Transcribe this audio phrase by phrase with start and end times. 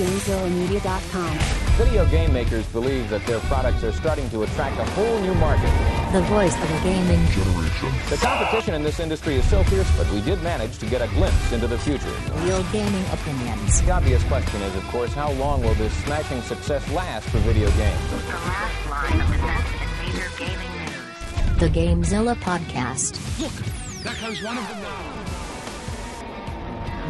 [0.00, 1.36] GameZillaMedia.com.
[1.76, 5.70] Video game makers believe that their products are starting to attract a whole new market.
[6.12, 7.92] The voice of a gaming generation.
[8.08, 11.08] The competition in this industry is so fierce, but we did manage to get a
[11.08, 12.10] glimpse into the future.
[12.44, 13.82] Real gaming opinions.
[13.82, 17.68] The obvious question is, of course, how long will this smashing success last for video
[17.72, 18.10] games?
[18.10, 21.60] The last line of defense in major gaming news.
[21.60, 23.20] The Gamezilla podcast.
[23.38, 23.52] Look,
[24.02, 25.19] there comes one of them now.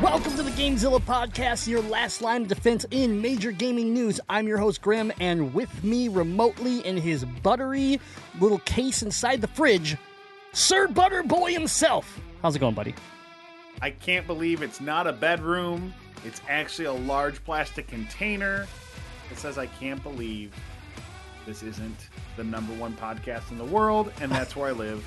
[0.03, 4.19] Welcome to the Gamezilla podcast, your last line of defense in major gaming news.
[4.31, 8.01] I'm your host, Grim, and with me remotely in his buttery
[8.41, 9.99] little case inside the fridge,
[10.55, 12.19] Sir Butterboy himself.
[12.41, 12.95] How's it going, buddy?
[13.83, 15.93] I can't believe it's not a bedroom.
[16.25, 18.67] It's actually a large plastic container.
[19.31, 20.55] It says, I can't believe
[21.45, 25.05] this isn't the number one podcast in the world, and that's where I live.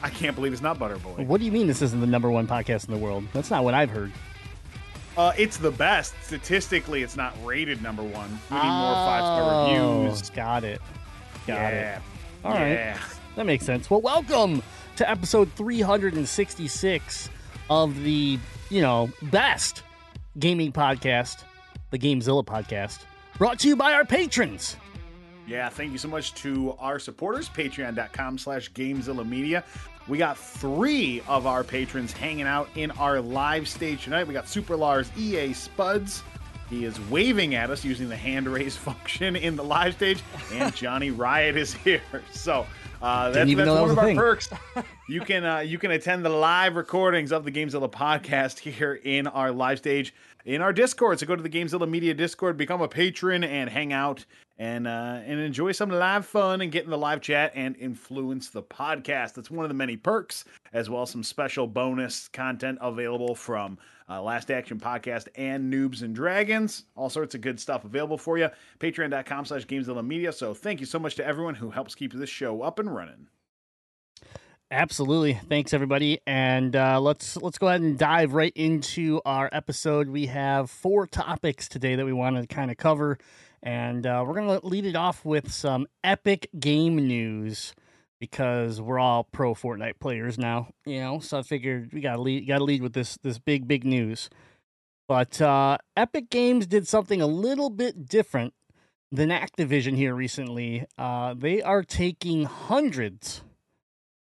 [0.00, 1.26] I can't believe it's not Butterboy.
[1.26, 3.24] What do you mean this isn't the number one podcast in the world?
[3.32, 4.12] That's not what I've heard.
[5.18, 6.14] Uh, it's the best.
[6.22, 8.30] Statistically, it's not rated number one.
[8.50, 10.30] We need more five star reviews.
[10.30, 10.80] Oh, Got it.
[11.44, 11.96] Got yeah.
[11.96, 12.02] it.
[12.44, 12.68] All right.
[12.68, 12.98] yeah.
[13.34, 13.90] That makes sense.
[13.90, 14.62] Well, welcome
[14.94, 17.30] to episode 366
[17.68, 18.38] of the,
[18.70, 19.82] you know, best
[20.38, 21.42] gaming podcast,
[21.90, 23.00] the Gamezilla podcast,
[23.38, 24.76] brought to you by our patrons.
[25.48, 29.64] Yeah, thank you so much to our supporters, patreon.com slash Gamezilla Media.
[30.08, 34.26] We got three of our patrons hanging out in our live stage tonight.
[34.26, 36.22] We got Super Lars EA Spuds.
[36.70, 40.74] He is waving at us using the hand raise function in the live stage, and
[40.74, 42.00] Johnny Riot is here.
[42.32, 42.66] So
[43.02, 44.16] uh, that's, that's know that one of our thing.
[44.16, 44.48] perks.
[45.10, 49.26] You can uh, you can attend the live recordings of the Gamezilla podcast here in
[49.26, 50.12] our live stage
[50.44, 51.20] in our Discord.
[51.20, 54.24] So go to the Gamezilla Media Discord, become a patron, and hang out
[54.58, 58.50] and uh, and enjoy some live fun and get in the live chat and influence
[58.50, 59.34] the podcast.
[59.34, 63.78] That's one of the many perks, as well as some special bonus content available from
[64.08, 66.84] uh, Last Action Podcast and Noobs and Dragons.
[66.96, 68.48] All sorts of good stuff available for you.
[68.80, 70.32] Patreon.com slash Gamezilla Media.
[70.32, 73.28] So thank you so much to everyone who helps keep this show up and running.
[74.70, 75.32] Absolutely.
[75.32, 76.20] Thanks everybody.
[76.26, 80.10] And uh, let's let's go ahead and dive right into our episode.
[80.10, 83.16] We have four topics today that we want to kind of cover.
[83.62, 87.74] And uh, we're going to lead it off with some epic game news
[88.20, 91.18] because we're all pro Fortnite players now, you know.
[91.18, 93.86] So I figured we got to lead got to lead with this this big big
[93.86, 94.28] news.
[95.08, 98.52] But uh, Epic Games did something a little bit different
[99.10, 100.84] than Activision here recently.
[100.98, 103.42] Uh, they are taking hundreds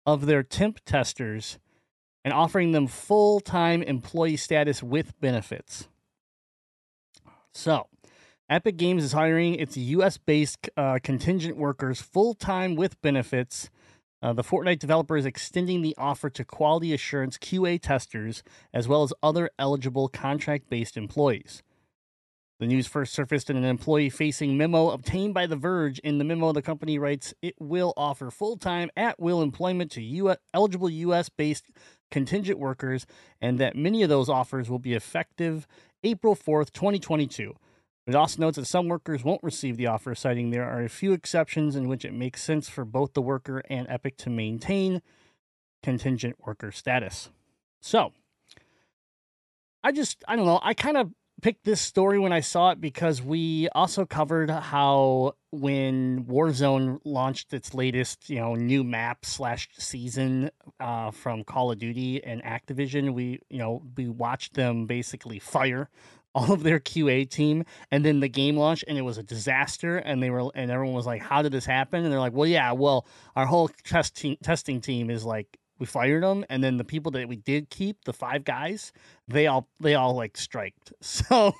[0.06, 1.58] of their temp testers
[2.24, 5.88] and offering them full time employee status with benefits.
[7.52, 7.88] So,
[8.48, 13.70] Epic Games is hiring its US based uh, contingent workers full time with benefits.
[14.22, 19.02] Uh, the Fortnite developer is extending the offer to quality assurance QA testers as well
[19.02, 21.62] as other eligible contract based employees.
[22.58, 25.98] The news first surfaced in an employee facing memo obtained by The Verge.
[25.98, 30.02] In the memo, the company writes it will offer full time at will employment to
[30.02, 31.66] US, eligible US based
[32.10, 33.06] contingent workers,
[33.42, 35.66] and that many of those offers will be effective
[36.02, 37.54] April 4th, 2022.
[38.06, 41.12] It also notes that some workers won't receive the offer, citing there are a few
[41.12, 45.02] exceptions in which it makes sense for both the worker and Epic to maintain
[45.82, 47.28] contingent worker status.
[47.82, 48.12] So,
[49.84, 51.10] I just, I don't know, I kind of
[51.42, 57.52] picked this story when I saw it because we also covered how when Warzone launched
[57.52, 63.14] its latest, you know, new map slash season uh, from Call of Duty and Activision,
[63.14, 65.88] we, you know, we watched them basically fire
[66.36, 69.96] all of their QA team, and then the game launched, and it was a disaster.
[69.96, 72.46] And they were, and everyone was like, "How did this happen?" And they're like, "Well,
[72.46, 76.84] yeah, well, our whole testing testing team is like." We fired them, and then the
[76.84, 78.92] people that we did keep, the five guys,
[79.28, 80.92] they all they all like striked.
[81.02, 81.54] So,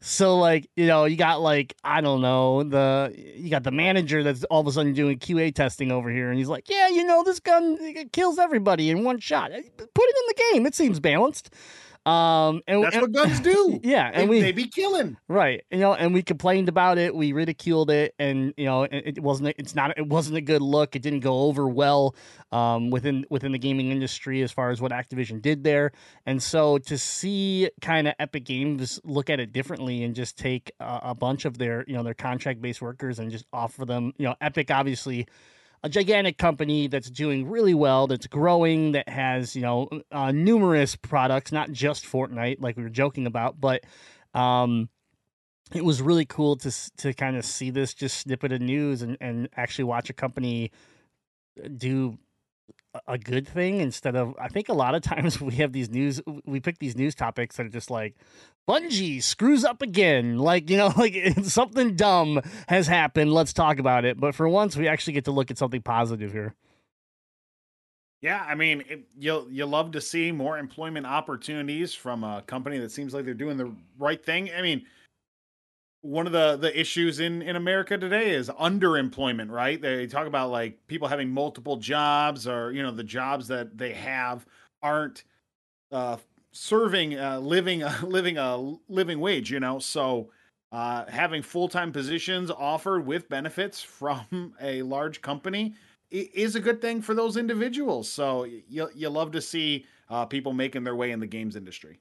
[0.00, 4.22] so like you know, you got like I don't know the you got the manager
[4.22, 7.04] that's all of a sudden doing QA testing over here, and he's like, yeah, you
[7.04, 7.78] know, this gun
[8.12, 9.50] kills everybody in one shot.
[9.50, 10.66] Put it in the game.
[10.66, 11.50] It seems balanced.
[12.04, 13.78] Um, and That's and- what guns do.
[13.84, 15.16] Yeah, and They- we they be killing.
[15.28, 15.64] Right.
[15.70, 19.20] You know, and we complained about it, we ridiculed it, and you know, it, it
[19.20, 20.96] wasn't it's not it wasn't a good look.
[20.96, 22.14] It didn't go over well
[22.50, 25.92] um within within the gaming industry as far as what Activision did there.
[26.26, 30.72] And so to see kind of Epic Games look at it differently and just take
[30.80, 34.26] a, a bunch of their, you know, their contract-based workers and just offer them, you
[34.26, 35.26] know, Epic obviously
[35.82, 40.96] a gigantic company that's doing really well, that's growing, that has you know uh, numerous
[40.96, 43.84] products, not just Fortnite, like we were joking about, but
[44.34, 44.88] um,
[45.74, 49.16] it was really cool to to kind of see this just snippet of news and
[49.20, 50.70] and actually watch a company
[51.76, 52.18] do
[53.06, 56.20] a good thing instead of I think a lot of times we have these news
[56.44, 58.14] we pick these news topics that are just like
[58.68, 64.04] Bungie screws up again like you know like something dumb has happened let's talk about
[64.04, 66.54] it but for once we actually get to look at something positive here.
[68.22, 72.78] Yeah, I mean, it, you'll you love to see more employment opportunities from a company
[72.78, 74.48] that seems like they're doing the right thing.
[74.56, 74.86] I mean,
[76.02, 79.80] one of the the issues in in America today is underemployment, right?
[79.80, 83.92] They talk about like people having multiple jobs or you know the jobs that they
[83.94, 84.46] have
[84.82, 85.24] aren't
[85.92, 86.18] uh
[86.52, 88.56] serving uh living uh, living a
[88.88, 89.78] living wage, you know.
[89.78, 90.32] So
[90.72, 95.74] uh having full-time positions offered with benefits from a large company
[96.10, 98.10] is a good thing for those individuals.
[98.12, 102.00] So you you love to see uh, people making their way in the games industry.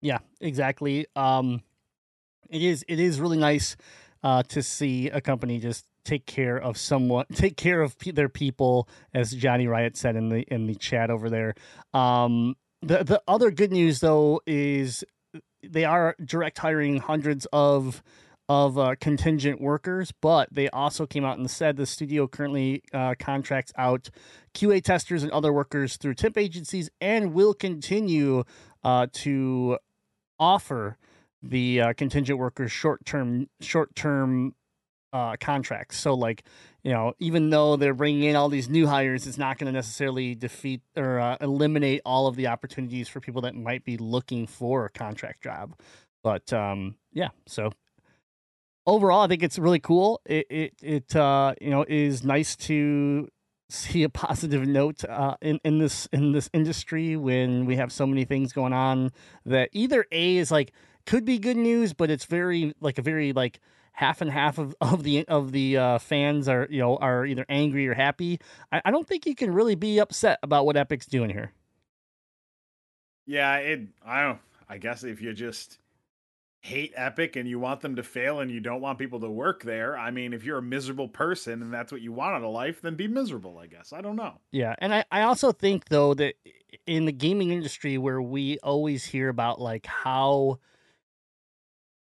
[0.00, 1.06] Yeah, exactly.
[1.16, 1.62] Um,
[2.50, 3.76] it is it is really nice
[4.22, 8.28] uh, to see a company just take care of someone, take care of pe- their
[8.28, 11.54] people, as Johnny Riot said in the in the chat over there.
[11.92, 15.04] Um, the the other good news though is
[15.62, 18.02] they are direct hiring hundreds of
[18.48, 23.14] of uh, contingent workers, but they also came out and said the studio currently uh,
[23.18, 24.08] contracts out
[24.54, 28.44] QA testers and other workers through temp agencies and will continue
[28.84, 29.78] uh, to
[30.38, 30.96] offer
[31.42, 34.54] the uh, contingent workers short term short term
[35.12, 35.98] uh, contracts.
[35.98, 36.44] So like
[36.82, 39.72] you know, even though they're bringing in all these new hires, it's not going to
[39.72, 44.46] necessarily defeat or uh, eliminate all of the opportunities for people that might be looking
[44.46, 45.74] for a contract job.
[46.22, 47.72] But um, yeah, so
[48.86, 50.20] overall, I think it's really cool.
[50.24, 53.28] It it it uh, you know is nice to
[53.68, 58.06] see a positive note uh, in in this in this industry when we have so
[58.06, 59.10] many things going on
[59.44, 60.72] that either a is like
[61.06, 63.60] could be good news, but it's very like a very like
[63.92, 67.46] half and half of, of the of the uh, fans are you know are either
[67.48, 68.38] angry or happy.
[68.70, 71.52] I, I don't think you can really be upset about what Epic's doing here.
[73.26, 73.88] Yeah, it.
[74.04, 74.38] I don't.
[74.68, 75.78] I guess if you just
[76.60, 79.62] hate Epic and you want them to fail and you don't want people to work
[79.62, 82.52] there, I mean, if you're a miserable person and that's what you want out of
[82.52, 83.92] life, then be miserable, I guess.
[83.92, 84.40] I don't know.
[84.50, 84.74] Yeah.
[84.78, 86.34] And I, I also think, though, that
[86.86, 90.58] in the gaming industry where we always hear about like how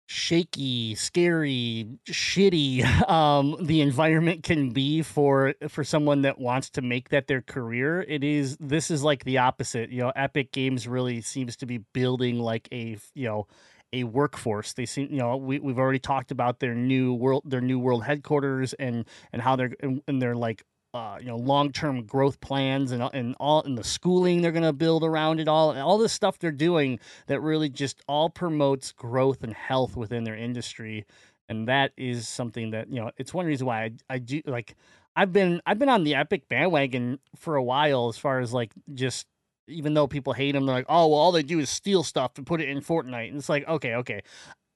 [0.07, 7.09] shaky, scary, shitty um the environment can be for for someone that wants to make
[7.11, 8.03] that their career.
[8.03, 9.91] It is this is like the opposite.
[9.91, 13.47] You know, Epic Games really seems to be building like a, you know,
[13.93, 14.73] a workforce.
[14.73, 18.05] They seem, you know, we we've already talked about their new world, their new world
[18.05, 20.65] headquarters, and and how they're and, and they're like.
[20.97, 24.73] Uh, you know, long-term growth plans and and all and the schooling they're going to
[24.73, 28.93] build around it all, and all this stuff they're doing that really just all promotes
[28.93, 31.05] growth and health within their industry,
[31.51, 34.75] and that is something that you know it's one reason why I, I do like
[35.15, 38.73] I've been I've been on the Epic bandwagon for a while as far as like
[38.95, 39.27] just
[39.69, 42.33] even though people hate them, they're like, oh, well, all they do is steal stuff
[42.39, 43.29] and put it in Fortnite.
[43.29, 44.23] And it's like, okay, okay.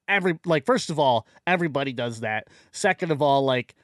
[0.07, 2.49] Every like, first of all, everybody does that.
[2.73, 3.75] Second of all, like,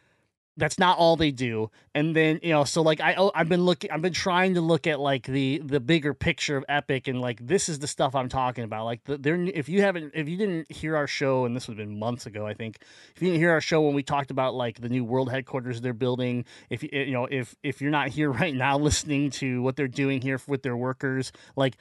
[0.56, 1.70] that's not all they do.
[1.94, 4.60] And then you know so like i oh, i've been looking i've been trying to
[4.60, 8.14] look at like the the bigger picture of epic and like this is the stuff
[8.14, 8.84] i'm talking about.
[8.84, 11.78] Like the, they're if you haven't if you didn't hear our show and this would
[11.78, 12.78] have been months ago i think
[13.14, 15.80] if you didn't hear our show when we talked about like the new world headquarters
[15.80, 19.62] they're building if you you know if if you're not here right now listening to
[19.62, 21.76] what they're doing here with their workers like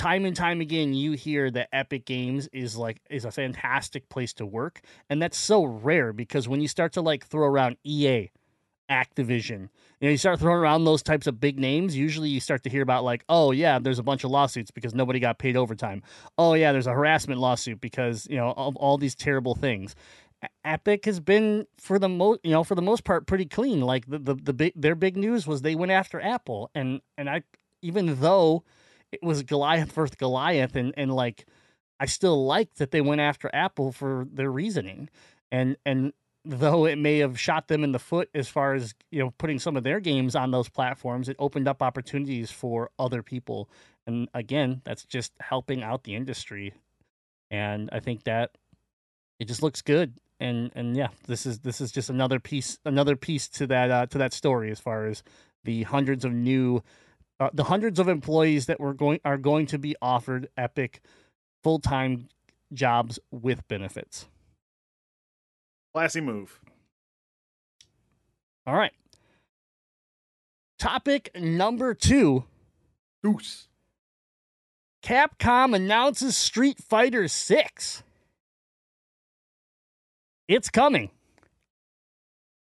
[0.00, 4.32] time and time again you hear that Epic Games is like is a fantastic place
[4.32, 4.80] to work
[5.10, 8.30] and that's so rare because when you start to like throw around EA
[8.90, 9.68] Activision
[10.00, 12.70] you know you start throwing around those types of big names usually you start to
[12.70, 16.02] hear about like oh yeah there's a bunch of lawsuits because nobody got paid overtime.
[16.38, 19.94] Oh yeah there's a harassment lawsuit because you know of all these terrible things.
[20.64, 23.82] Epic has been for the most you know for the most part pretty clean.
[23.82, 27.28] Like the the, the big their big news was they went after Apple and and
[27.28, 27.42] I
[27.82, 28.64] even though
[29.12, 31.46] it was Goliath versus Goliath, and and like
[31.98, 35.08] I still like that they went after Apple for their reasoning,
[35.50, 36.12] and and
[36.44, 39.58] though it may have shot them in the foot as far as you know putting
[39.58, 43.68] some of their games on those platforms, it opened up opportunities for other people,
[44.06, 46.72] and again, that's just helping out the industry,
[47.50, 48.56] and I think that
[49.38, 50.14] it just looks good.
[50.38, 54.06] And and yeah, this is this is just another piece another piece to that uh,
[54.06, 55.22] to that story as far as
[55.64, 56.82] the hundreds of new
[57.40, 61.00] uh, the hundreds of employees that were going are going to be offered Epic
[61.64, 62.28] full time
[62.72, 64.26] jobs with benefits.
[65.94, 66.60] Classy move.
[68.66, 68.92] All right.
[70.78, 72.44] Topic number two.
[73.24, 73.68] Goose.
[75.02, 78.02] Capcom announces Street Fighter 6.
[80.46, 81.10] It's coming.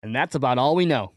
[0.03, 1.15] And that's about all we know.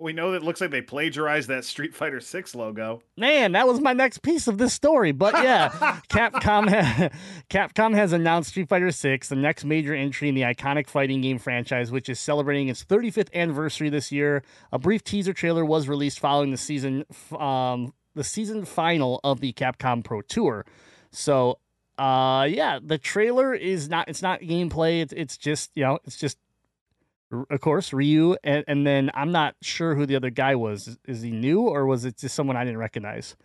[0.00, 3.02] We know that it looks like they plagiarized that Street Fighter Six logo.
[3.16, 5.10] Man, that was my next piece of this story.
[5.10, 5.70] But yeah,
[6.08, 7.08] Capcom ha-
[7.50, 11.38] Capcom has announced Street Fighter 6, the next major entry in the iconic fighting game
[11.38, 14.44] franchise, which is celebrating its 35th anniversary this year.
[14.70, 19.40] A brief teaser trailer was released following the season f- um, the season final of
[19.40, 20.64] the Capcom Pro Tour.
[21.10, 21.58] So,
[21.98, 26.16] uh yeah, the trailer is not it's not gameplay, it's it's just, you know, it's
[26.16, 26.38] just
[27.30, 30.88] of course Ryu and, and then I'm not sure who the other guy was.
[30.88, 33.36] Is, is he new or was it just someone I didn't recognize?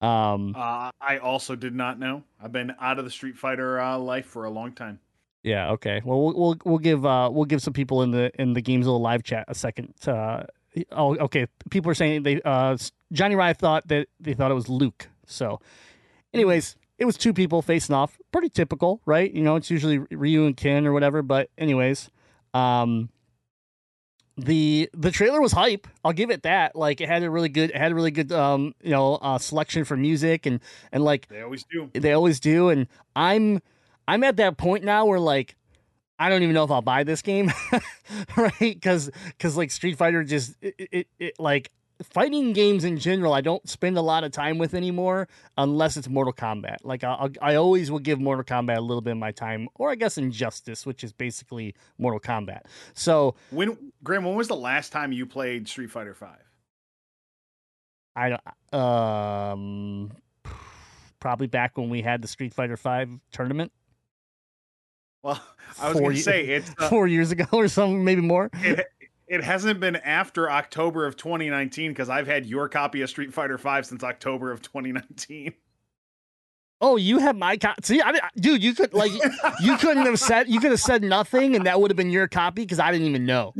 [0.00, 2.22] Um Uh, I also did not know.
[2.42, 5.00] I've been out of the Street Fighter uh, life for a long time.
[5.42, 5.70] Yeah.
[5.72, 6.02] Okay.
[6.04, 9.00] Well, we'll we'll, we'll give uh we'll give some people in the in the Gamezilla
[9.00, 9.94] live chat a second.
[10.06, 10.42] Uh,
[10.92, 11.46] oh, okay.
[11.70, 12.76] People are saying they uh
[13.12, 15.08] Johnny Riot thought that they thought it was Luke.
[15.24, 15.60] So,
[16.34, 18.18] anyways, it was two people facing off.
[18.32, 19.32] Pretty typical, right?
[19.32, 21.22] You know, it's usually Ryu and Ken or whatever.
[21.22, 22.10] But anyways,
[22.56, 23.10] um.
[24.38, 25.86] The the trailer was hype.
[26.04, 26.76] I'll give it that.
[26.76, 29.38] Like it had a really good it had a really good um you know uh
[29.38, 30.60] selection for music and
[30.92, 31.90] and like They always do.
[31.94, 33.62] they always do and i'm
[34.06, 35.56] i'm at that point now where like
[36.18, 37.50] i don't even know if i'll buy this game
[38.36, 41.70] right because because like street fighter just it, it, it like
[42.02, 46.08] fighting games in general i don't spend a lot of time with anymore unless it's
[46.08, 46.76] mortal kombat.
[46.84, 49.90] Like i i always will give mortal kombat a little bit of my time or
[49.90, 52.62] i guess injustice which is basically mortal kombat.
[52.94, 56.42] So When Graham, when was the last time you played Street Fighter Five?
[58.14, 60.10] i don't um
[61.20, 63.72] probably back when we had the street fighter 5 tournament.
[65.22, 65.42] Well,
[65.80, 68.48] I was going to say it's uh, four years ago or something maybe more.
[68.54, 68.86] it,
[69.28, 73.58] it hasn't been after October of 2019 because I've had your copy of Street Fighter
[73.58, 75.52] Five since October of 2019.
[76.80, 77.80] Oh, you have my copy.
[77.84, 79.10] See, I, dude, you could like
[79.62, 82.28] you couldn't have said you could have said nothing, and that would have been your
[82.28, 83.54] copy because I didn't even know.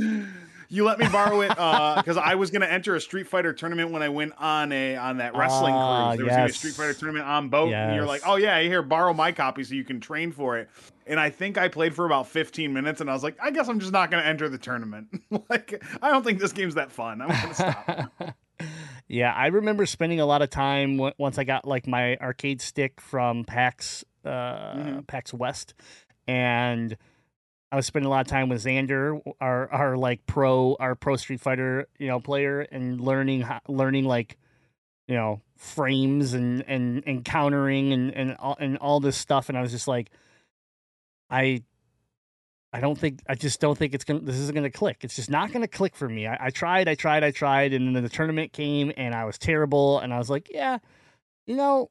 [0.68, 3.90] You let me borrow it because I was going to enter a Street Fighter tournament
[3.90, 6.18] when I went on a on that wrestling Ah, cruise.
[6.18, 6.54] There was going to be a.
[6.54, 9.74] Street Fighter tournament on boat, and you're like, "Oh yeah, here, borrow my copy so
[9.74, 10.68] you can train for it."
[11.06, 13.68] And I think I played for about 15 minutes, and I was like, "I guess
[13.68, 15.08] I'm just not going to enter the tournament."
[15.50, 17.20] like, I don't think this game's that fun.
[17.22, 18.34] I'm going to stop.
[19.08, 22.60] yeah, I remember spending a lot of time w- once I got like my arcade
[22.60, 24.28] stick from PAX uh,
[24.74, 25.06] Mhm.
[25.06, 25.74] PAX West,
[26.26, 26.96] and
[27.70, 31.14] I was spending a lot of time with Xander, our our like pro our pro
[31.16, 34.38] Street Fighter you know player, and learning how, learning like
[35.06, 39.56] you know frames and and and countering and and all, and all this stuff, and
[39.56, 40.10] I was just like,
[41.30, 41.62] I.
[42.72, 44.98] I don't think I just don't think it's gonna this isn't gonna click.
[45.00, 46.26] It's just not gonna click for me.
[46.26, 49.38] I, I tried, I tried, I tried, and then the tournament came and I was
[49.38, 50.78] terrible and I was like, Yeah,
[51.46, 51.90] you know,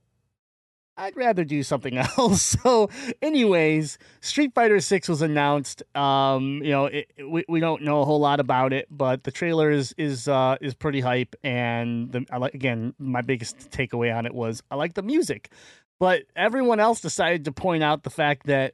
[0.96, 2.42] I'd rather do something else.
[2.44, 2.90] So,
[3.20, 5.82] anyways, Street Fighter Six was announced.
[5.96, 9.32] Um, you know, it- we we don't know a whole lot about it, but the
[9.32, 11.36] trailer is is uh, is pretty hype.
[11.44, 15.50] And the, I like again, my biggest takeaway on it was I like the music,
[16.00, 18.74] but everyone else decided to point out the fact that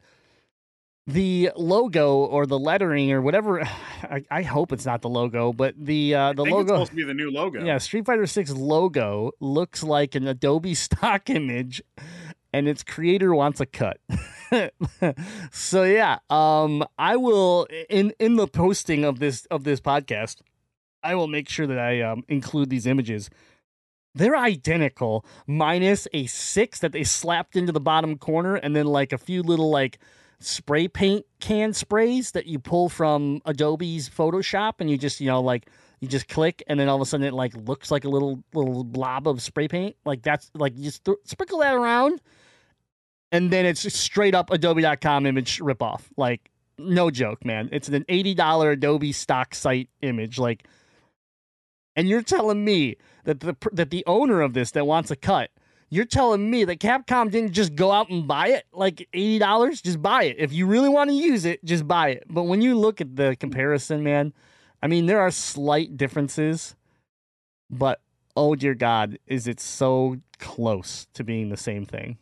[1.07, 3.61] the logo or the lettering or whatever.
[4.03, 6.73] I, I hope it's not the logo, but the uh, the I think it's logo.
[6.73, 7.63] supposed to be the new logo.
[7.63, 11.81] Yeah, Street Fighter 6 logo looks like an Adobe stock image
[12.53, 13.99] and its creator wants a cut.
[15.51, 20.41] so yeah, um I will in in the posting of this of this podcast,
[21.03, 23.29] I will make sure that I um include these images.
[24.13, 29.13] They're identical minus a 6 that they slapped into the bottom corner and then like
[29.13, 29.99] a few little like
[30.43, 35.41] spray paint can sprays that you pull from Adobe's Photoshop and you just, you know,
[35.41, 35.67] like
[35.99, 38.43] you just click and then all of a sudden it like looks like a little
[38.53, 39.95] little blob of spray paint.
[40.05, 42.21] Like that's like you just th- sprinkle that around
[43.31, 46.01] and then it's straight up adobe.com image ripoff.
[46.17, 47.69] Like no joke, man.
[47.71, 50.67] It's an $80 Adobe stock site image like
[51.95, 55.51] and you're telling me that the that the owner of this that wants a cut
[55.91, 59.81] you're telling me that Capcom didn't just go out and buy it like eighty dollars?
[59.81, 60.37] Just buy it.
[60.39, 62.23] If you really want to use it, just buy it.
[62.29, 64.33] But when you look at the comparison, man,
[64.81, 66.75] I mean there are slight differences,
[67.69, 68.01] but
[68.37, 72.17] oh dear God, is it so close to being the same thing?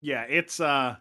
[0.00, 0.96] Yeah, it's uh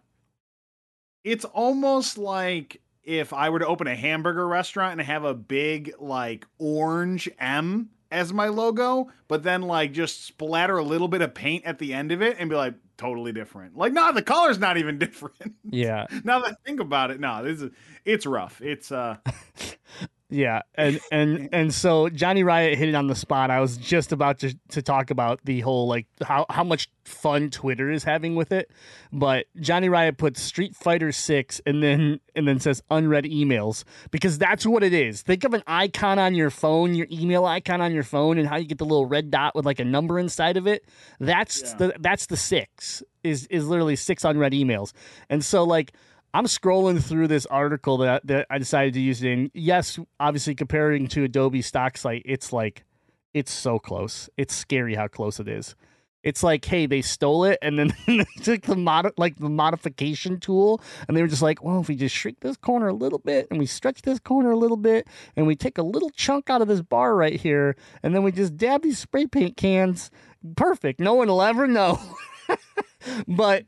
[1.23, 5.93] it's almost like if I were to open a hamburger restaurant and have a big
[5.99, 11.33] like orange M as my logo, but then like just splatter a little bit of
[11.33, 13.77] paint at the end of it and be like totally different.
[13.77, 15.55] Like no, the color's not even different.
[15.69, 17.71] Yeah, now that I think about it, no, this is
[18.05, 18.61] it's rough.
[18.61, 19.17] It's uh
[20.33, 23.51] Yeah, and and and so Johnny Riot hit it on the spot.
[23.51, 27.49] I was just about to to talk about the whole like how how much fun
[27.49, 28.71] Twitter is having with it,
[29.11, 34.37] but Johnny Riot puts Street Fighter Six and then and then says unread emails because
[34.37, 35.21] that's what it is.
[35.21, 38.55] Think of an icon on your phone, your email icon on your phone, and how
[38.55, 40.85] you get the little red dot with like a number inside of it.
[41.19, 41.75] That's Yeah.
[41.75, 44.93] the that's the six is is literally six unread emails,
[45.29, 45.91] and so like.
[46.33, 49.51] I'm scrolling through this article that that I decided to use in.
[49.53, 52.83] Yes, obviously comparing to Adobe stock site, it's like
[53.33, 54.29] it's so close.
[54.37, 55.75] It's scary how close it is.
[56.23, 60.39] It's like, hey, they stole it and then they took the mod like the modification
[60.39, 63.19] tool and they were just like, well, if we just shrink this corner a little
[63.19, 66.49] bit and we stretch this corner a little bit and we take a little chunk
[66.49, 70.11] out of this bar right here and then we just dab these spray paint cans,
[70.55, 70.99] perfect.
[70.99, 71.99] No one will ever know.
[73.27, 73.65] but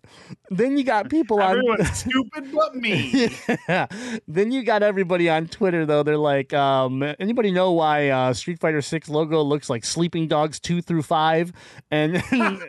[0.49, 3.29] then you got people on Everyone's stupid but me.
[3.67, 3.87] yeah.
[4.27, 6.03] Then you got everybody on Twitter though.
[6.03, 10.59] They're like, um, anybody know why uh, Street Fighter Six logo looks like Sleeping Dogs
[10.59, 11.51] two through five?
[11.91, 12.59] And, and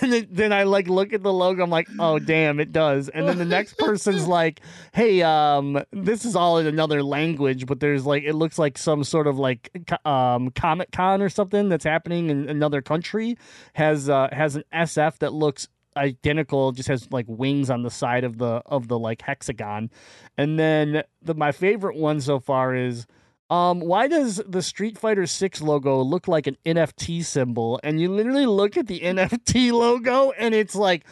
[0.00, 1.62] then- then I like look at the logo.
[1.62, 3.08] I'm like, oh damn, it does.
[3.08, 4.60] And then the next person's like,
[4.92, 9.04] hey, um, this is all in another language, but there's like it looks like some
[9.04, 9.70] sort of like
[10.04, 13.36] um Comic Con or something that's happening in another country
[13.74, 18.24] has uh, has an SF that looks identical just has like wings on the side
[18.24, 19.90] of the of the like hexagon.
[20.36, 23.06] And then the my favorite one so far is
[23.50, 27.80] um why does the street fighter 6 logo look like an nft symbol?
[27.82, 31.04] And you literally look at the nft logo and it's like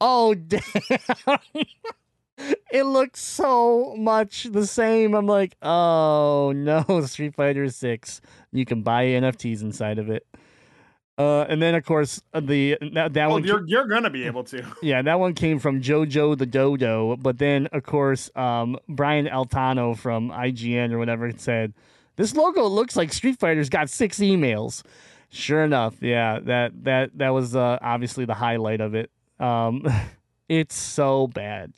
[0.00, 0.60] oh damn.
[2.72, 5.14] It looks so much the same.
[5.14, 8.20] I'm like oh no street fighter 6
[8.52, 10.26] you can buy nfts inside of it
[11.18, 14.24] uh, and then of course uh, the that, that Oh, one you're you're gonna be
[14.24, 14.64] able to.
[14.82, 19.96] yeah, that one came from Jojo the Dodo, but then of course um, Brian Altano
[19.96, 21.72] from IGN or whatever said
[22.16, 24.82] this logo looks like Street Fighter's got six emails.
[25.30, 29.10] Sure enough, yeah, that that that was uh, obviously the highlight of it.
[29.40, 29.86] Um,
[30.48, 31.72] it's so bad,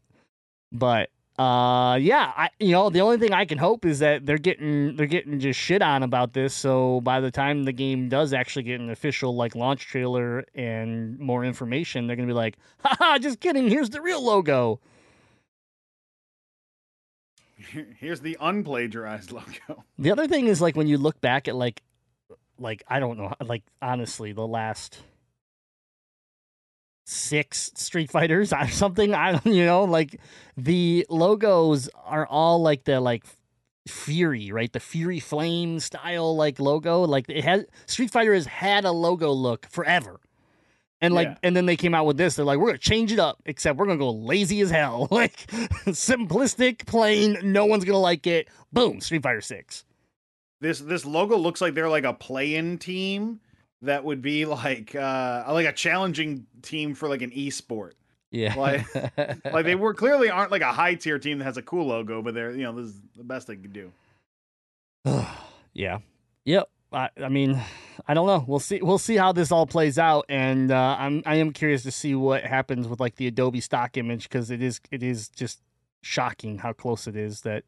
[0.72, 4.38] but uh, yeah, I you know the only thing I can hope is that they're
[4.38, 6.54] getting they're getting just shit on about this.
[6.54, 11.18] So by the time the game does actually get an official like launch trailer and
[11.18, 13.68] more information, they're gonna be like, haha, just kidding.
[13.68, 14.80] Here's the real logo.
[17.98, 19.84] Here's the unplagiarized logo.
[19.98, 21.82] The other thing is like when you look back at like
[22.58, 25.02] like I don't know like honestly the last
[27.08, 30.20] six Street Fighters or something I don't you know like
[30.56, 33.24] the logos are all like the like
[33.88, 38.84] Fury right the Fury Flame style like logo like it has Street Fighter has had
[38.84, 40.20] a logo look forever.
[41.02, 41.36] And like, Yeah.
[41.42, 42.36] and then they came out with this.
[42.36, 45.36] They're like, we're gonna change it up, except we're gonna go lazy as hell, like
[45.88, 47.36] simplistic, plain.
[47.42, 48.48] No one's gonna like it.
[48.72, 49.84] Boom, Street Fighter Six.
[50.62, 53.40] This this logo looks like they're like a play-in team
[53.86, 57.92] that would be like uh like a challenging team for like an esport.
[58.30, 58.54] Yeah.
[58.54, 58.86] Like-
[59.52, 62.22] Like they were clearly aren't like a high tier team that has a cool logo,
[62.22, 63.90] but they're you know this is the best they could do.
[65.72, 65.98] yeah.
[66.44, 66.68] Yep.
[66.92, 67.60] I, I mean,
[68.06, 68.44] I don't know.
[68.46, 68.80] We'll see.
[68.80, 72.14] We'll see how this all plays out, and uh, I'm I am curious to see
[72.14, 75.60] what happens with like the Adobe stock image because it is it is just
[76.02, 77.64] shocking how close it is that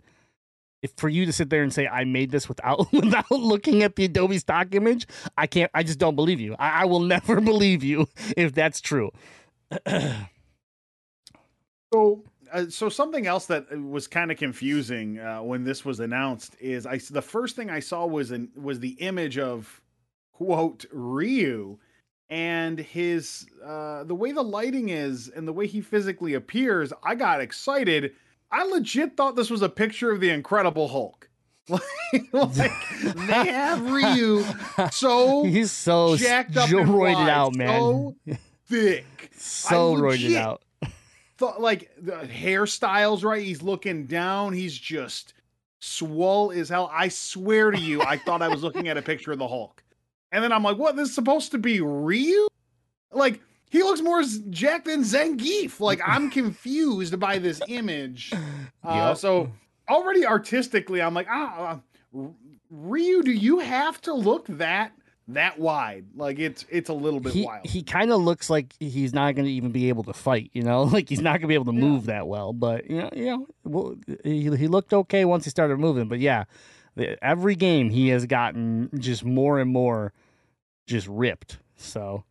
[0.83, 3.97] if for you to sit there and say I made this without without looking at
[3.97, 5.71] the Adobe stock image, I can't.
[5.75, 6.55] I just don't believe you.
[6.59, 9.11] I, I will never believe you if that's true.
[11.93, 16.55] So, uh, so something else that was kind of confusing uh, when this was announced
[16.61, 19.81] is I the first thing I saw was an was the image of
[20.33, 21.79] quote Ryu
[22.31, 26.93] and his uh, the way the lighting is and the way he physically appears.
[27.03, 28.13] I got excited.
[28.51, 31.29] I legit thought this was a picture of the Incredible Hulk.
[31.69, 31.83] like,
[32.33, 32.57] like,
[33.03, 34.43] they have Ryu
[34.91, 37.79] so He's so jacked up and wide, out, man.
[37.79, 38.17] so
[38.67, 39.31] thick.
[39.37, 40.63] so roided legit out.
[41.37, 45.35] thought like the hairstyles right he's looking down he's just
[45.81, 49.33] swole as hell i swear to you i thought i was looking at a picture
[49.33, 49.83] of the hulk
[50.33, 52.49] and then i'm like what this is supposed to be Ryu?
[53.13, 58.33] like he looks more Jack than zangief like i'm confused by this image
[58.85, 59.17] uh, Yep.
[59.19, 59.51] so
[59.89, 61.81] already artistically i'm like ah
[62.15, 62.19] uh,
[62.71, 64.93] ryu do you have to look that
[65.29, 68.73] that wide like it's it's a little bit he, wild he kind of looks like
[68.81, 71.43] he's not going to even be able to fight, you know, like he's not going
[71.43, 71.85] to be able to Yeah.
[71.85, 72.55] move that well.
[72.55, 76.09] But you know, you know, well, he he looked okay once he started moving.
[76.09, 76.45] But yeah,
[77.21, 80.15] every game he has gotten just more and more
[80.87, 81.59] just ripped.
[81.77, 82.25] So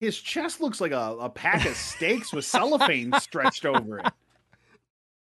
[0.00, 4.06] His chest looks like a, a pack of steaks with cellophane stretched over it.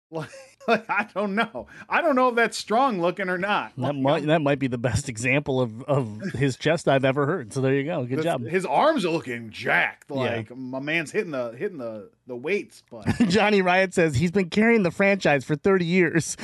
[0.08, 0.30] Like,
[0.68, 1.66] like, I don't know.
[1.88, 3.72] I don't know if that's strong looking or not.
[3.76, 7.52] That might that might be the best example of, of his chest I've ever heard.
[7.52, 8.06] So there you go.
[8.06, 8.42] Good job.
[8.46, 10.08] His arms are looking jacked.
[10.08, 10.16] Yeah.
[10.16, 14.48] Like my man's hitting the hitting the the weights, but Johnny Riot says he's been
[14.48, 16.36] carrying the franchise for 30 years.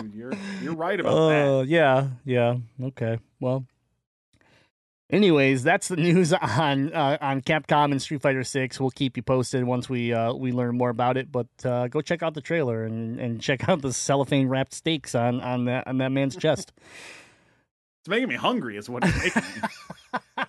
[0.00, 1.66] dude, you're you're right about Oh, that.
[1.66, 2.54] yeah, yeah.
[2.80, 3.18] Okay.
[3.40, 3.66] Well,
[5.14, 8.80] anyways, that's the news on uh, on Capcom and Street Fighter 6.
[8.80, 12.00] We'll keep you posted once we uh, we learn more about it, but uh, go
[12.00, 15.86] check out the trailer and, and check out the cellophane wrapped steaks on on that
[15.86, 16.72] on that man's chest.
[18.00, 18.76] It's making me hungry.
[18.76, 20.44] Is what it's making me.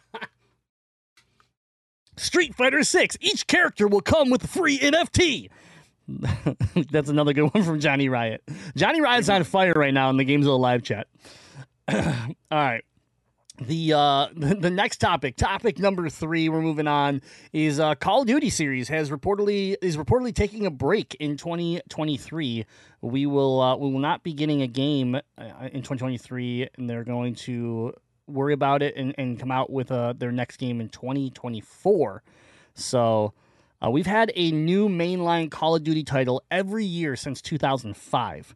[2.18, 3.16] Street Fighter 6.
[3.22, 5.50] Each character will come with a free NFT.
[6.92, 8.44] That's another good one from Johnny Riot.
[8.76, 11.08] Johnny Riot's on fire right now in the Gamezilla Live chat.
[11.88, 12.04] All
[12.52, 12.84] right.
[13.58, 17.22] The uh the, next topic, topic number three, we're moving on,
[17.54, 22.66] is uh Call of Duty series has reportedly is reportedly taking a break in 2023.
[23.02, 25.20] We will uh, we will not be getting a game uh,
[25.72, 27.94] in 2023, and they're going to
[28.28, 32.24] worry about it and, and come out with uh, their next game in 2024.
[32.74, 33.34] So
[33.84, 38.56] uh, we've had a new mainline Call of Duty title every year since 2005.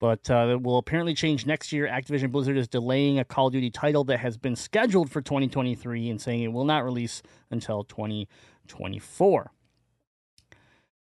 [0.00, 1.86] But uh, will apparently change next year.
[1.86, 6.10] Activision Blizzard is delaying a Call of Duty title that has been scheduled for 2023
[6.10, 9.50] and saying it will not release until 2024.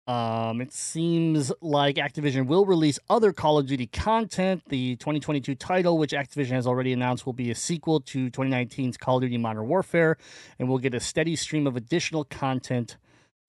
[0.09, 4.63] Um, it seems like Activision will release other Call of Duty content.
[4.67, 9.17] The 2022 title, which Activision has already announced, will be a sequel to 2019's Call
[9.17, 10.17] of Duty Modern Warfare,
[10.57, 12.97] and we'll get a steady stream of additional content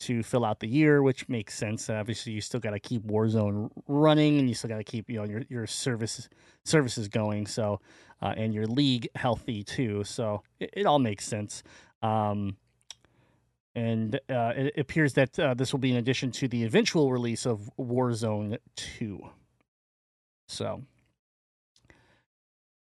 [0.01, 1.89] to fill out the year, which makes sense.
[1.89, 5.19] Obviously, you still got to keep Warzone running, and you still got to keep you
[5.19, 6.29] know your your services
[6.65, 7.47] services going.
[7.47, 7.81] So,
[8.23, 10.05] uh, and your league healthy too.
[10.05, 11.63] So it, it all makes sense.
[12.03, 12.57] Um,
[13.75, 17.47] and uh, it appears that uh, this will be in addition to the eventual release
[17.47, 19.21] of Warzone 2.
[20.49, 20.83] So,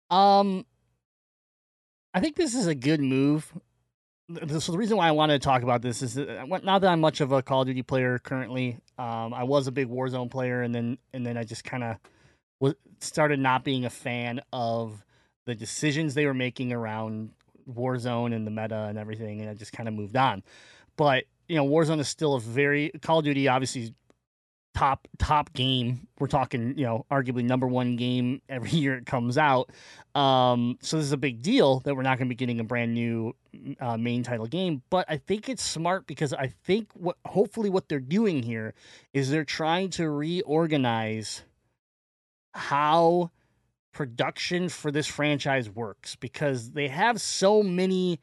[0.10, 0.65] um,
[2.13, 3.51] I think this is a good move.
[4.30, 6.88] So the reason why I wanted to talk about this is that, uh, not that
[6.88, 8.78] I'm much of a Call of Duty player currently.
[8.98, 11.98] Um, I was a big Warzone player, and then and then I just kind of
[12.60, 15.06] was started not being a fan of
[15.46, 17.30] the decisions they were making around
[17.72, 20.44] Warzone and the meta and everything, and I just kind of moved on.
[20.98, 23.94] But you know, Warzone is still a very Call of Duty, obviously
[24.78, 26.08] top top game.
[26.20, 29.72] We're talking, you know, arguably number one game every year it comes out.
[30.13, 32.63] Um, so this is a big deal that we're not going to be getting a
[32.63, 33.36] brand new
[33.80, 34.84] uh, main title game.
[34.92, 38.76] But I think it's smart because I think what hopefully what they're doing here
[39.13, 41.44] is they're trying to reorganize
[42.54, 43.32] how
[43.94, 48.20] production for this franchise works because they have so many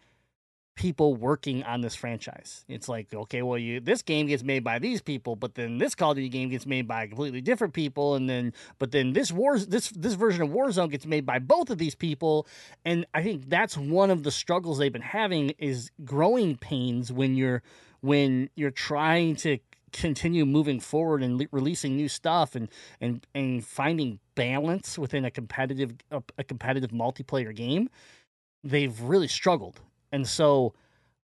[0.74, 2.64] people working on this franchise.
[2.68, 5.94] It's like, okay, well, you this game gets made by these people, but then this
[5.94, 9.30] Call of Duty game gets made by completely different people, and then but then this
[9.30, 12.46] wars this this version of Warzone gets made by both of these people,
[12.84, 17.36] and I think that's one of the struggles they've been having is growing pains when
[17.36, 17.62] you're
[18.00, 19.58] when you're trying to
[19.92, 22.68] continue moving forward and le- releasing new stuff and
[23.00, 27.88] and and finding balance within a competitive a, a competitive multiplayer game.
[28.64, 29.80] They've really struggled
[30.14, 30.72] and so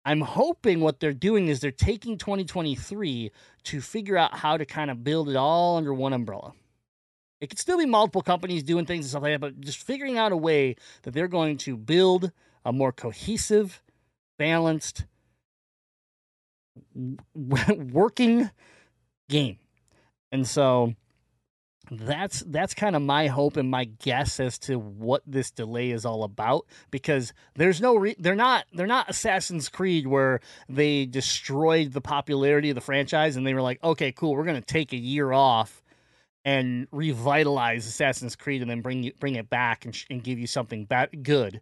[0.05, 3.31] i'm hoping what they're doing is they're taking 2023
[3.65, 6.53] to figure out how to kind of build it all under one umbrella
[7.41, 10.19] it could still be multiple companies doing things and stuff like that but just figuring
[10.19, 12.33] out a way that they're going to build
[12.65, 13.83] a more cohesive
[14.39, 15.05] balanced
[17.35, 18.51] working
[19.29, 19.59] game.
[20.33, 20.95] And so
[21.91, 26.05] that's that's kind of my hope and my guess as to what this delay is
[26.05, 31.93] all about because there's no re- they're not they're not Assassin's Creed where they destroyed
[31.93, 34.93] the popularity of the franchise and they were like okay cool we're going to take
[34.93, 35.83] a year off
[36.45, 40.39] and revitalize Assassin's Creed and then bring you, bring it back and, sh- and give
[40.39, 41.61] you something bad, good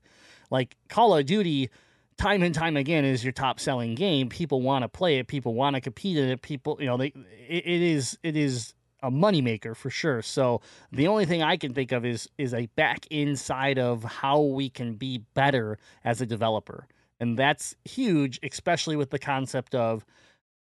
[0.51, 1.71] like Call of Duty
[2.19, 4.29] time and time again is your top selling game.
[4.29, 5.27] People want to play it.
[5.27, 6.43] People want to compete in it.
[6.43, 7.09] People, you know, they
[7.49, 10.23] it, it is it is a moneymaker for sure.
[10.23, 10.61] So
[10.93, 14.69] the only thing I can think of is is a back inside of how we
[14.69, 16.87] can be better as a developer,
[17.21, 20.05] and that's huge, especially with the concept of.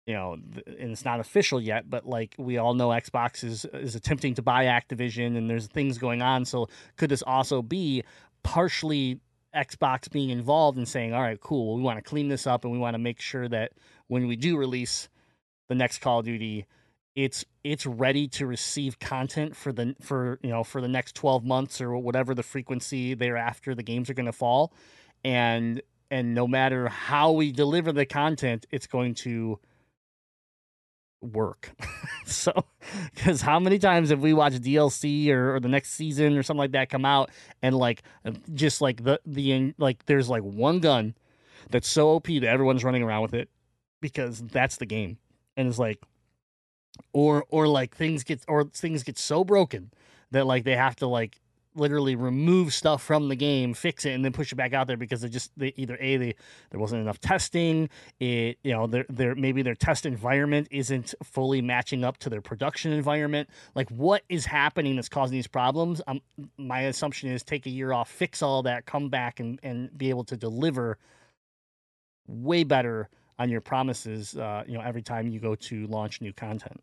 [0.07, 3.93] You know, and it's not official yet, but like we all know, Xbox is is
[3.93, 6.43] attempting to buy Activision, and there's things going on.
[6.43, 8.03] So could this also be
[8.43, 9.19] partially
[9.55, 12.71] Xbox being involved and saying, all right, cool, we want to clean this up and
[12.71, 13.73] we want to make sure that
[14.07, 15.09] when we do release
[15.67, 16.65] the next Call of Duty,
[17.15, 21.43] it's it's ready to receive content for the for you know for the next 12
[21.43, 24.73] months or whatever the frequency thereafter the games are going to fall
[25.23, 29.59] and and no matter how we deliver the content it's going to
[31.21, 31.71] work.
[32.25, 32.51] so,
[33.13, 36.59] because how many times have we watched DLC or, or the next season or something
[36.59, 37.29] like that come out
[37.61, 38.03] and like
[38.53, 41.15] just like the the like there's like one gun
[41.69, 43.49] that's so OP that everyone's running around with it
[44.01, 45.17] because that's the game,
[45.55, 46.01] and it's like,
[47.13, 49.91] or or like things get or things get so broken
[50.31, 51.39] that like they have to like
[51.75, 54.97] literally remove stuff from the game, fix it, and then push it back out there
[54.97, 56.35] because they just they either a they
[56.69, 57.89] there wasn't enough testing.
[58.19, 62.41] It you know their their maybe their test environment isn't fully matching up to their
[62.41, 63.49] production environment.
[63.75, 66.01] Like what is happening that's causing these problems?
[66.07, 66.21] Um,
[66.57, 70.09] my assumption is take a year off, fix all that, come back and and be
[70.09, 70.97] able to deliver
[72.27, 73.09] way better
[73.41, 74.37] on your promises.
[74.37, 76.79] Uh, you know every time you go to launch new content.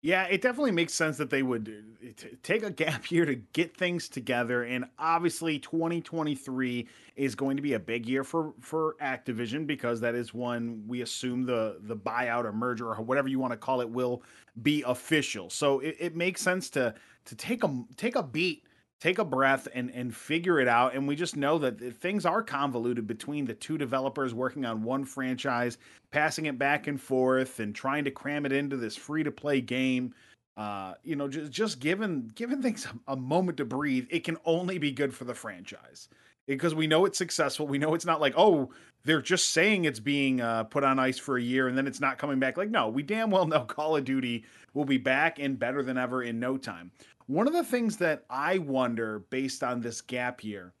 [0.00, 3.34] Yeah, it definitely makes sense that they would uh, t- take a gap year to
[3.34, 8.94] get things together, and obviously, 2023 is going to be a big year for for
[9.02, 13.40] Activision because that is when we assume the the buyout or merger or whatever you
[13.40, 14.22] want to call it will
[14.62, 15.50] be official.
[15.50, 18.64] So it, it makes sense to to take a take a beat
[19.00, 20.94] take a breath and and figure it out.
[20.94, 25.04] And we just know that things are convoluted between the two developers working on one
[25.04, 25.78] franchise
[26.10, 29.60] passing it back and forth and trying to cram it into this free to play
[29.60, 30.14] game.
[30.56, 34.36] Uh, you know just just given given things a, a moment to breathe it can
[34.44, 36.08] only be good for the franchise.
[36.46, 37.66] Because we know it's successful.
[37.66, 38.70] We know it's not like oh
[39.04, 42.00] they're just saying it's being uh, put on ice for a year and then it's
[42.00, 42.56] not coming back.
[42.56, 45.96] Like no we damn well know call of duty will be back and better than
[45.96, 46.90] ever in no time
[47.28, 50.72] one of the things that I wonder based on this gap year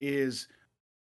[0.00, 0.46] is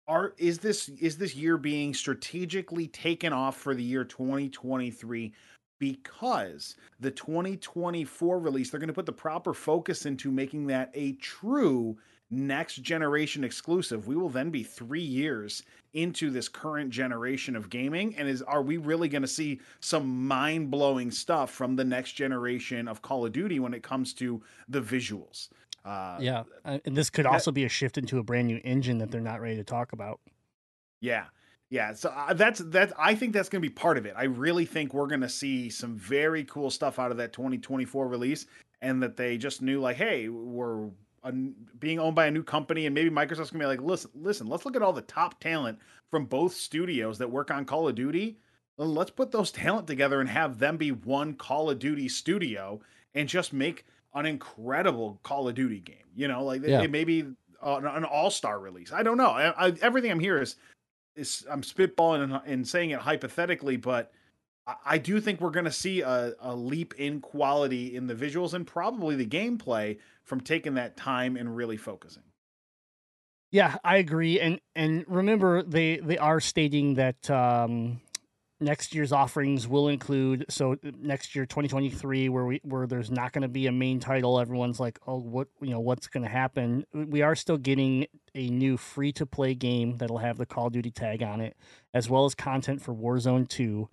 [0.09, 5.33] are is this is this year being strategically taken off for the year 2023
[5.79, 11.13] because the 2024 release they're going to put the proper focus into making that a
[11.13, 11.97] true
[12.31, 14.07] next generation exclusive.
[14.07, 15.63] We will then be 3 years
[15.95, 20.27] into this current generation of gaming and is are we really going to see some
[20.27, 24.81] mind-blowing stuff from the next generation of Call of Duty when it comes to the
[24.81, 25.49] visuals?
[25.85, 29.11] Uh, yeah, and this could also be a shift into a brand new engine that
[29.11, 30.21] they're not ready to talk about.
[31.01, 31.25] Yeah.
[31.71, 32.95] Yeah, so uh, that's that.
[32.99, 34.15] I think that's going to be part of it.
[34.17, 38.09] I really think we're going to see some very cool stuff out of that 2024
[38.09, 38.47] release,
[38.81, 40.89] and that they just knew like, hey, we're
[41.25, 41.33] a,
[41.79, 44.65] being owned by a new company, and maybe Microsoft's gonna be like, listen, listen, let's
[44.65, 45.79] look at all the top talent
[46.11, 48.39] from both studios that work on Call of Duty.
[48.77, 52.81] Let's put those talent together and have them be one Call of Duty studio
[53.15, 55.97] and just make an incredible Call of Duty game.
[56.15, 56.87] You know, like yeah.
[56.87, 57.27] maybe
[57.63, 58.93] uh, an all star release.
[58.93, 59.31] I don't know.
[59.31, 60.57] I, I, everything I'm here is
[61.17, 64.13] is I'm spitballing and, and saying it hypothetically, but
[64.85, 68.53] I do think we're going to see a, a, leap in quality in the visuals
[68.53, 72.25] and probably the gameplay from taking that time and really focusing.
[73.51, 74.39] Yeah, I agree.
[74.41, 78.01] And and remember, they they are stating that um,
[78.61, 83.43] next year's offerings will include so next year 2023 where we where there's not going
[83.43, 86.85] to be a main title everyone's like oh what you know what's going to happen
[86.93, 88.05] we are still getting
[88.35, 91.57] a new free to play game that'll have the call of duty tag on it
[91.95, 93.89] as well as content for warzone 2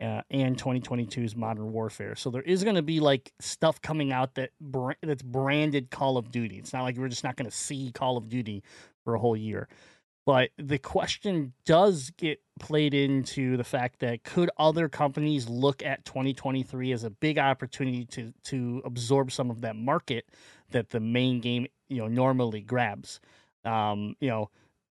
[0.00, 2.14] uh, and 2022's Modern Warfare.
[2.16, 6.16] So there is going to be like stuff coming out that br- that's branded Call
[6.16, 6.58] of Duty.
[6.58, 8.62] It's not like we're just not going to see Call of Duty
[9.04, 9.68] for a whole year.
[10.26, 16.04] But the question does get played into the fact that could other companies look at
[16.04, 20.26] 2023 as a big opportunity to to absorb some of that market
[20.70, 23.20] that the main game you know normally grabs.
[23.64, 24.50] Um, you know,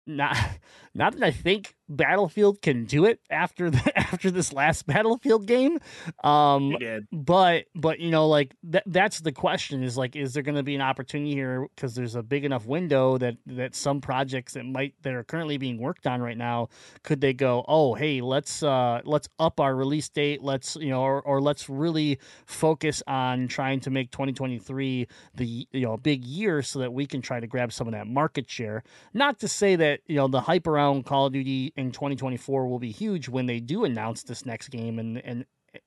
[0.05, 0.37] not
[0.95, 5.79] not that I think Battlefield can do it after the, after this last Battlefield game.
[6.25, 6.77] Um,
[7.13, 10.63] but but you know like that that's the question is like is there going to
[10.63, 14.65] be an opportunity here because there's a big enough window that that some projects that
[14.65, 16.69] might that are currently being worked on right now
[17.03, 21.03] could they go oh hey let's uh let's up our release date let's you know
[21.03, 26.63] or, or let's really focus on trying to make 2023 the you know big year
[26.63, 28.83] so that we can try to grab some of that market share.
[29.13, 32.79] Not to say that you know the hype around Call of Duty in 2024 will
[32.79, 35.45] be huge when they do announce this next game and and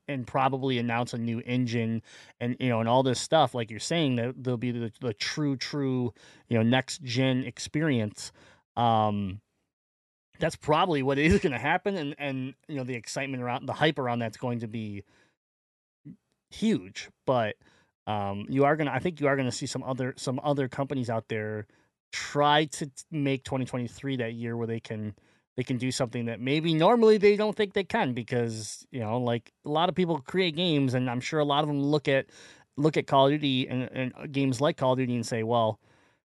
[0.08, 2.01] and probably announce a new engine
[2.39, 5.13] and you know and all this stuff like you're saying that there'll be the, the
[5.13, 6.13] true true
[6.47, 8.32] you know next gen experience
[8.77, 9.41] um
[10.39, 13.73] that's probably what is going to happen and and you know the excitement around the
[13.73, 15.03] hype around that's going to be
[16.49, 17.10] huge.
[17.25, 17.56] But
[18.06, 20.38] um you are going to i think you are going to see some other some
[20.43, 21.65] other companies out there
[22.12, 25.15] try to make 2023 that year where they can
[25.55, 29.17] they can do something that maybe normally they don't think they can because you know
[29.19, 32.07] like a lot of people create games and i'm sure a lot of them look
[32.07, 32.25] at
[32.77, 35.43] look at call of duty and, and uh, games like call of duty and say
[35.43, 35.79] well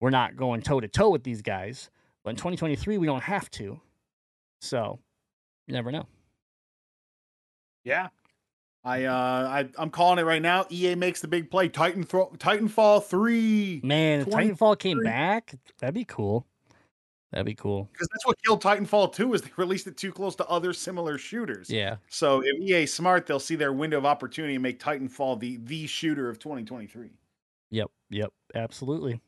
[0.00, 1.90] we're not going toe to toe with these guys
[2.24, 3.80] but in 2023 we don't have to
[4.60, 4.98] so
[5.66, 6.06] you never know
[7.84, 8.08] yeah
[8.86, 10.66] I uh I I'm calling it right now.
[10.70, 11.70] EA makes the big play.
[11.70, 13.80] Titan thro- Titanfall three.
[13.82, 16.46] Man, if 20 Titanfall came back, that'd be cool.
[17.34, 17.88] That'd be cool.
[17.92, 21.18] Because that's what killed Titanfall 2 is they released it too close to other similar
[21.18, 21.68] shooters.
[21.68, 21.96] Yeah.
[22.08, 25.88] So if EA smart, they'll see their window of opportunity and make Titanfall the the
[25.88, 27.10] shooter of 2023.
[27.70, 27.90] Yep.
[28.10, 28.32] Yep.
[28.54, 29.20] Absolutely.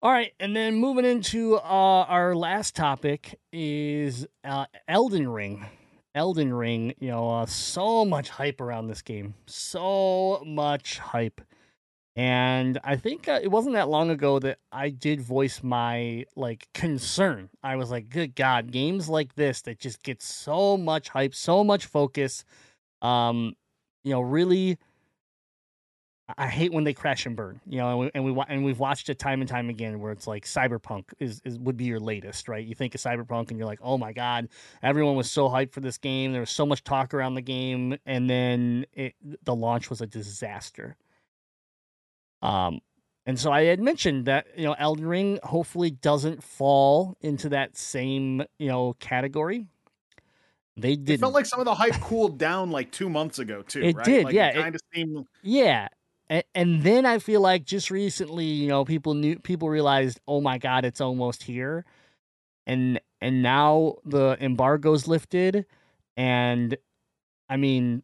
[0.00, 5.66] All right, and then moving into uh, our last topic is uh, Elden Ring.
[6.14, 11.40] Elden Ring, you know, uh, so much hype around this game, so much hype,
[12.18, 16.66] and I think uh, it wasn't that long ago that I did voice my like
[16.74, 17.48] concern.
[17.62, 21.62] I was like, "Good God, games like this that just get so much hype, so
[21.62, 22.44] much focus,
[23.02, 23.54] um,
[24.02, 24.78] you know, really."
[26.36, 28.78] I hate when they crash and burn, you know, and we, and we and we've
[28.78, 32.00] watched it time and time again where it's like Cyberpunk is, is would be your
[32.00, 32.66] latest, right?
[32.66, 34.48] You think of Cyberpunk and you're like, oh my god,
[34.82, 36.32] everyone was so hyped for this game.
[36.32, 40.06] There was so much talk around the game, and then it, the launch was a
[40.06, 40.96] disaster.
[42.42, 42.80] Um,
[43.26, 47.76] and so I had mentioned that you know Elden Ring hopefully doesn't fall into that
[47.76, 49.66] same you know category.
[50.76, 51.14] They did.
[51.14, 53.82] It felt like some of the hype cooled down like two months ago too.
[53.82, 54.04] It right?
[54.04, 55.88] did, Like, yeah, It kind of seemed Yeah.
[56.30, 60.40] And, and then I feel like just recently, you know, people knew people realized, "Oh
[60.40, 61.84] my god, it's almost here."
[62.66, 65.66] And and now the embargo's lifted
[66.16, 66.76] and
[67.48, 68.02] I mean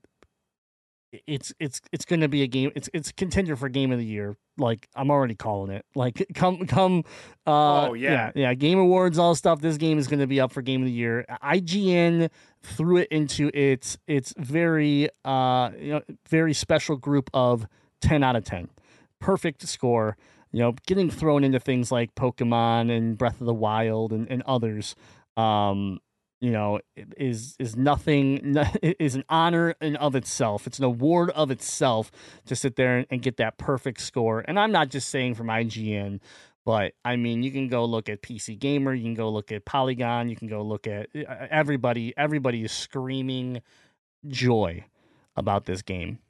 [1.27, 3.99] it's it's it's going to be a game it's it's a contender for game of
[3.99, 4.37] the year.
[4.59, 5.85] Like I'm already calling it.
[5.95, 7.05] Like come come
[7.47, 8.33] uh Oh, yeah.
[8.35, 9.61] yeah, game awards all stuff.
[9.61, 11.25] This game is going to be up for game of the year.
[11.43, 12.31] IGN
[12.63, 17.67] threw it into its its very uh you know very special group of
[18.01, 18.69] 10 out of 10
[19.21, 20.17] perfect score
[20.53, 24.43] you know getting thrown into things like pokemon and breath of the wild and, and
[24.47, 24.95] others
[25.37, 25.99] um
[26.45, 26.79] you know
[27.17, 32.13] is is nothing is an honor in of itself it's an award of itself
[32.45, 36.21] to sit there and get that perfect score and i'm not just saying from ign
[36.67, 39.67] but I mean, you can go look at PC Gamer, you can go look at
[39.67, 42.15] Polygon, you can go look at everybody.
[42.17, 43.61] Everybody is screaming
[44.27, 44.85] joy
[45.37, 46.21] about this game.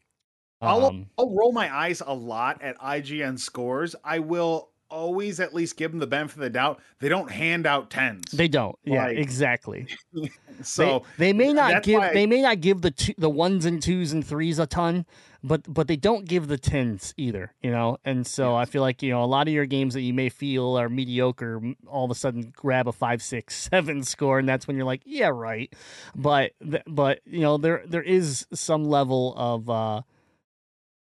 [0.61, 3.95] I'll, Um, I'll roll my eyes a lot at IGN scores.
[4.03, 6.81] I will always at least give them the benefit of the doubt.
[7.01, 8.31] They don't hand out tens.
[8.31, 8.79] they don't.
[8.85, 9.89] Yeah, exactly.
[10.63, 13.83] so they, they may not give they may not give the two, the ones and
[13.83, 15.05] twos and threes a ton,
[15.43, 17.99] but but they don't give the tens either, you know.
[18.05, 20.29] And so I feel like you know a lot of your games that you may
[20.29, 24.67] feel are mediocre, all of a sudden grab a five, six, seven score, and that's
[24.69, 25.73] when you're like, yeah, right.
[26.15, 26.53] But
[26.87, 30.03] but you know there there is some level of uh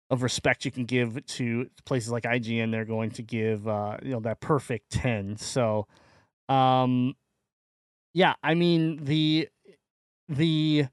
[0.09, 2.71] of respect you can give to places like IGN.
[2.71, 5.37] They're going to give uh you know that perfect ten.
[5.37, 5.87] So
[6.49, 7.15] um
[8.13, 9.49] yeah, I mean the
[10.29, 10.87] the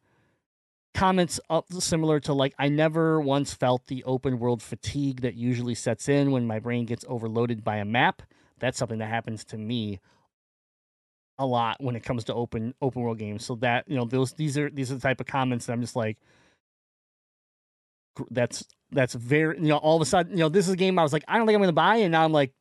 [0.95, 5.75] comments up similar to like I never once felt the open world fatigue that usually
[5.75, 8.23] sets in when my brain gets overloaded by a map.
[8.61, 10.01] That's something that happens to me
[11.37, 13.45] a lot when it comes to open open world games.
[13.45, 15.81] So that you know those these are these are the type of comments that I'm
[15.81, 16.19] just like
[18.31, 20.99] that's that's very you know all of a sudden you know this is a game
[20.99, 22.53] I was like I don't think I'm gonna buy and now I'm like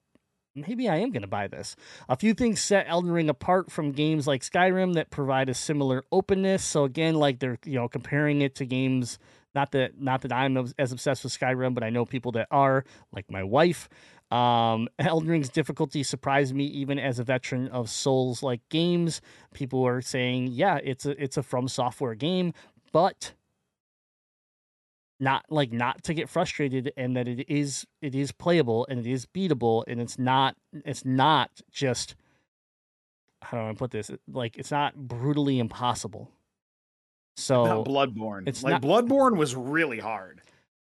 [0.55, 1.75] maybe I am going to buy this.
[2.09, 6.03] A few things set Elden Ring apart from games like Skyrim that provide a similar
[6.11, 6.63] openness.
[6.63, 9.19] So again, like they're you know comparing it to games.
[9.55, 12.85] Not that not that I'm as- obsessed with Skyrim, but I know people that are,
[13.11, 13.89] like my wife.
[14.31, 19.21] Um, Elden Ring's difficulty surprised me, even as a veteran of Souls like games.
[19.53, 22.53] People are saying, yeah, it's a it's a From Software game,
[22.91, 23.33] but
[25.23, 29.07] not like not to get frustrated and that it is it is playable and it
[29.07, 32.15] is beatable and it's not it's not just
[33.41, 36.29] how do I put this like it's not brutally impossible.
[37.37, 38.47] So not Bloodborne.
[38.47, 40.41] it's like not- Bloodborne was really hard.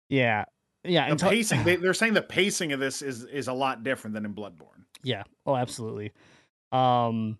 [0.10, 0.45] yeah,
[0.84, 3.54] yeah, The and to- pacing they, they're saying the pacing of this is is a
[3.54, 4.86] lot different than in Bloodborne.
[5.04, 5.23] Yeah.
[5.45, 6.12] Oh, absolutely.
[6.71, 7.38] Um,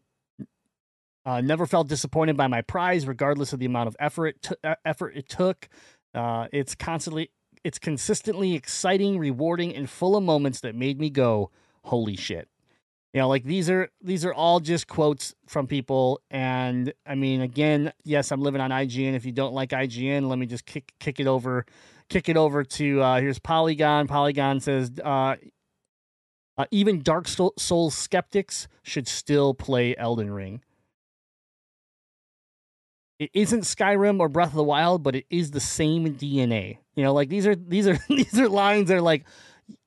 [1.26, 4.70] uh, never felt disappointed by my prize, regardless of the amount of effort it, t-
[4.86, 5.68] effort it took.
[6.18, 7.32] Uh, it's constantly,
[7.64, 11.52] it's consistently exciting, rewarding, and full of moments that made me go,
[11.84, 12.50] "Holy shit!"
[13.14, 17.42] You know, like these are these are all just quotes from people, and I mean,
[17.42, 19.14] again, yes, I'm living on IGN.
[19.14, 21.66] If you don't like IGN, let me just kick kick it over,
[22.10, 24.08] kick it over to uh, here's Polygon.
[24.08, 24.92] Polygon says.
[25.04, 25.36] Uh,
[26.58, 30.62] uh, even Dark Soul- Souls skeptics should still play Elden Ring.
[33.20, 36.78] It isn't Skyrim or Breath of the Wild, but it is the same DNA.
[36.96, 39.26] You know, like these are these are these are lines that are like,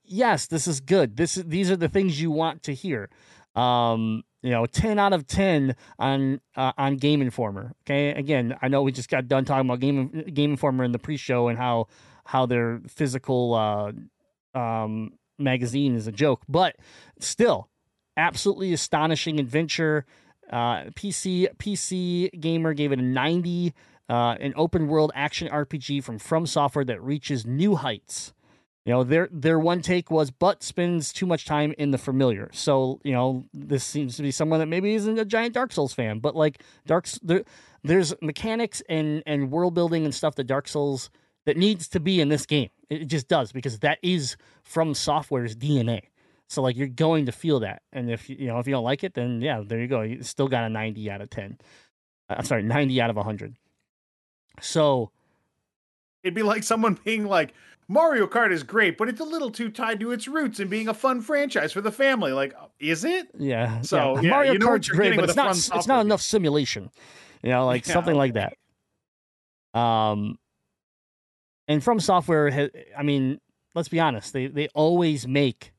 [0.05, 1.17] yes, this is good.
[1.17, 3.09] This is these are the things you want to hear.
[3.55, 7.75] Um, you know, ten out of ten on uh, on Game Informer.
[7.85, 10.99] Okay, again, I know we just got done talking about Game Game Informer in the
[10.99, 11.87] pre-show and how
[12.25, 16.77] how their physical uh, um, magazine is a joke, but
[17.19, 17.69] still,
[18.17, 20.07] absolutely astonishing adventure.
[20.51, 23.75] Uh, PC PC Gamer gave it a ninety.
[24.09, 28.33] Uh, an open world action RPG from From Software that reaches new heights.
[28.85, 32.51] You know, their their one take was, but spends too much time in the familiar.
[32.53, 35.93] So you know, this seems to be someone that maybe isn't a giant Dark Souls
[35.93, 37.45] fan, but like Dark, there,
[37.85, 41.09] there's mechanics and and world building and stuff that Dark Souls
[41.47, 42.71] that needs to be in this game.
[42.89, 46.10] It just does because that is from Software's DNA.
[46.51, 49.05] So like you're going to feel that, and if you know if you don't like
[49.05, 50.01] it, then yeah, there you go.
[50.03, 51.59] You still got a ninety out of ten.
[52.29, 53.55] Uh, I'm sorry, ninety out of hundred.
[54.61, 55.13] So
[56.23, 57.55] It'd be like someone being like,
[57.89, 60.89] Mario Kart is great, but it's a little too tied to its roots and being
[60.89, 62.33] a fun franchise for the family.
[62.33, 63.29] Like, is it?
[63.39, 63.81] Yeah.
[63.83, 64.23] So, yeah.
[64.23, 66.91] yeah, Mario you know Kart's great, but it's not it's not enough simulation.
[67.43, 67.95] You know, like Yeah.
[67.95, 68.55] something like that.
[69.79, 70.39] Um
[71.69, 73.41] and from software I mean,
[73.75, 75.73] let's be honest, they they always make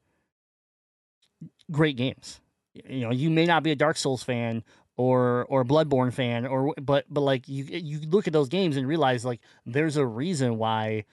[1.71, 2.41] great games.
[2.73, 4.63] You know, you may not be a Dark Souls fan
[4.97, 8.87] or or Bloodborne fan or but but like you you look at those games and
[8.87, 11.05] realize like there's a reason why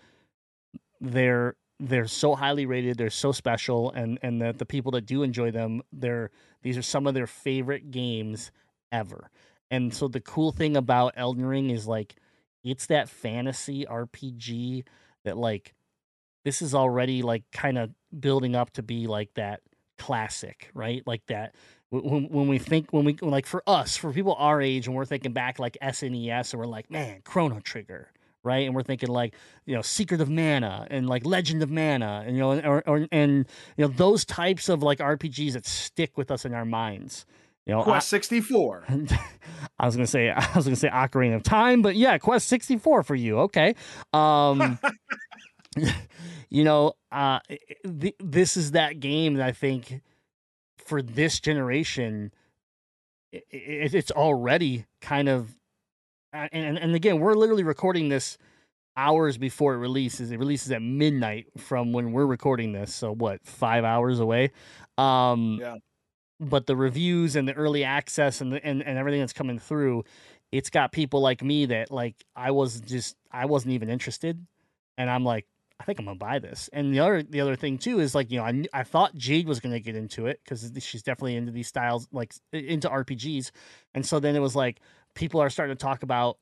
[1.00, 5.22] they're they're so highly rated, they're so special, and and that the people that do
[5.22, 6.30] enjoy them, they're
[6.62, 8.50] these are some of their favorite games
[8.90, 9.30] ever.
[9.70, 12.16] And so the cool thing about Elden Ring is like
[12.64, 14.84] it's that fantasy RPG
[15.24, 15.74] that like
[16.44, 19.60] this is already like kind of building up to be like that
[19.98, 21.02] classic, right?
[21.06, 21.54] Like that
[21.90, 25.04] when, when we think when we like for us for people our age and we're
[25.04, 28.12] thinking back like SNES and we're like man Chrono Trigger
[28.44, 29.34] right and we're thinking like
[29.64, 33.06] you know Secret of Mana and like Legend of Mana and you know or, or
[33.10, 33.46] and
[33.76, 37.24] you know those types of like RPGs that stick with us in our minds
[37.66, 38.86] you know Quest 64.
[39.78, 42.78] I was gonna say I was gonna say Ocarina of Time, but yeah, Quest sixty
[42.78, 43.40] four for you.
[43.40, 43.74] Okay,
[44.12, 44.78] um,
[46.50, 47.40] you know, uh,
[48.00, 50.00] th- this is that game that I think
[50.78, 52.32] for this generation,
[53.34, 55.56] i i it's already kind of,
[56.32, 58.38] and and- and again, we're literally recording this
[58.96, 60.30] hours before it releases.
[60.32, 64.50] It releases at midnight from when we're recording this, so what, five hours away.
[64.96, 65.76] Um, Yeah.
[66.40, 70.04] But the reviews and the early access and the, and and everything that's coming through,
[70.52, 74.44] it's got people like me that like I was just I wasn't even interested,
[74.96, 75.46] and I'm like.
[75.80, 76.68] I think I'm gonna buy this.
[76.72, 79.46] And the other the other thing too is like you know I, I thought Jade
[79.46, 83.50] was gonna get into it because she's definitely into these styles like into RPGs,
[83.94, 84.80] and so then it was like
[85.14, 86.38] people are starting to talk about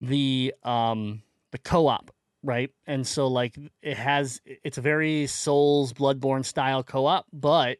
[0.00, 1.22] the um
[1.52, 2.10] the co-op
[2.44, 2.70] right?
[2.86, 7.78] And so like it has it's a very souls bloodborne style co-op but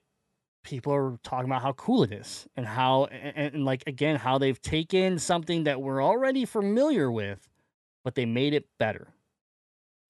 [0.64, 4.38] people are talking about how cool it is and how and, and like again how
[4.38, 7.46] they've taken something that we're already familiar with
[8.02, 9.08] but they made it better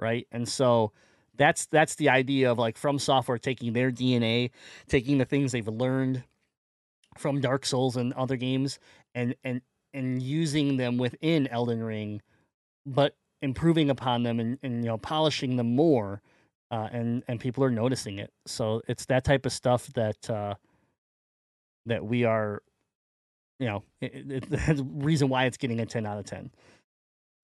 [0.05, 0.27] right?
[0.31, 0.93] And so
[1.37, 4.49] that's that's the idea of like from software taking their dna
[4.87, 6.23] taking the things they've learned
[7.19, 8.79] from dark souls and other games
[9.17, 9.61] and and
[9.93, 12.23] and using them within elden ring
[12.87, 16.23] but improving upon them and, and you know polishing them more
[16.71, 18.33] uh, and and people are noticing it.
[18.47, 20.55] So it's that type of stuff that uh
[21.87, 22.63] that we are
[23.61, 26.51] you know it, it, the reason why it's getting a 10 out of 10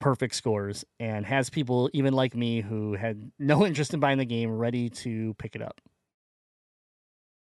[0.00, 4.24] perfect scores and has people even like me who had no interest in buying the
[4.24, 5.80] game ready to pick it up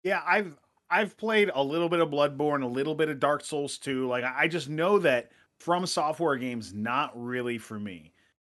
[0.03, 0.57] Yeah, I've
[0.89, 4.07] I've played a little bit of Bloodborne, a little bit of Dark Souls 2.
[4.07, 8.13] Like I just know that from software games not really for me.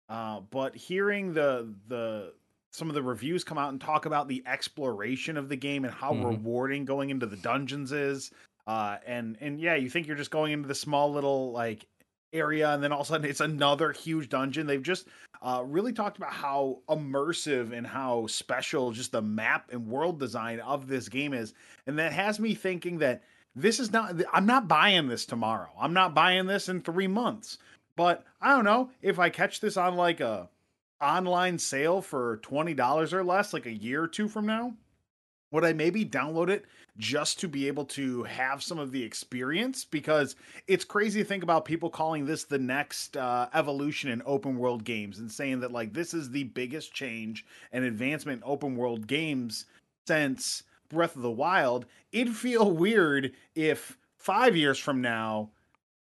[0.09, 2.33] Uh, but hearing the the
[2.71, 5.93] some of the reviews come out and talk about the exploration of the game and
[5.93, 6.15] how Mhm.
[6.15, 8.31] rewarding going into the dungeons is.
[8.67, 11.87] Uh, and and yeah, you think you're just going into the small little like
[12.35, 14.67] area, and then all of a sudden it's another huge dungeon.
[14.67, 15.07] They've just
[15.41, 20.59] uh, really talked about how immersive and how special just the map and world design
[20.59, 21.53] of this game is,
[21.87, 23.23] and that has me thinking that
[23.55, 24.21] this is not.
[24.33, 25.71] I'm not buying this tomorrow.
[25.79, 27.57] I'm not buying this in three months.
[27.95, 30.49] But I don't know if I catch this on like a
[31.01, 34.73] online sale for twenty dollars or less, like a year or two from now.
[35.51, 36.65] Would I maybe download it
[36.97, 39.85] just to be able to have some of the experience?
[39.85, 40.35] Because
[40.67, 44.83] it's crazy to think about people calling this the next uh, evolution in open world
[44.83, 49.07] games and saying that like this is the biggest change and advancement in open world
[49.07, 49.65] games
[50.07, 51.85] since Breath of the Wild.
[52.11, 55.49] It'd feel weird if five years from now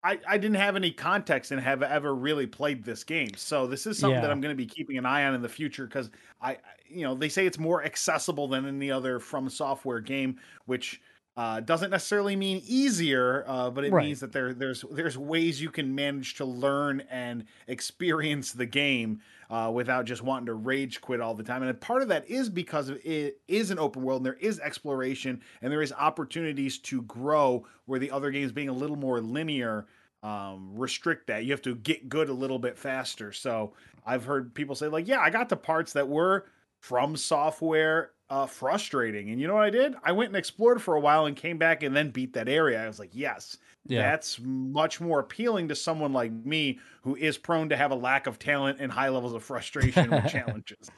[0.04, 3.30] I, I didn't have any context and have ever really played this game.
[3.36, 5.48] So this is something that I'm going to be keeping an eye on in the
[5.48, 9.48] future because I, I- you know, they say it's more accessible than any other from
[9.48, 11.00] software game, which
[11.36, 14.04] uh, doesn't necessarily mean easier, uh, but it Right.
[14.06, 19.20] means that there there's there's ways you can manage to learn and experience the game
[19.48, 21.62] uh, without just wanting to rage quit all the time.
[21.62, 25.40] And part of that is because it is an open world and there is exploration
[25.62, 29.86] and there is opportunities to grow where the other games being a little more linear
[30.22, 31.44] um, restrict that.
[31.44, 33.32] You have to get good a little bit faster.
[33.32, 33.72] So
[34.06, 36.46] I've heard people say like, yeah, I got the parts that were
[36.80, 39.28] from software uh, frustrating.
[39.30, 39.94] And you know what I did?
[40.02, 42.82] I went and explored for a while and came back and then beat that area.
[42.82, 44.10] I was like, yes, Yeah.
[44.10, 48.26] that's much more appealing to someone like me who is prone to have a lack
[48.26, 50.90] of talent and high levels of frustration with challenges.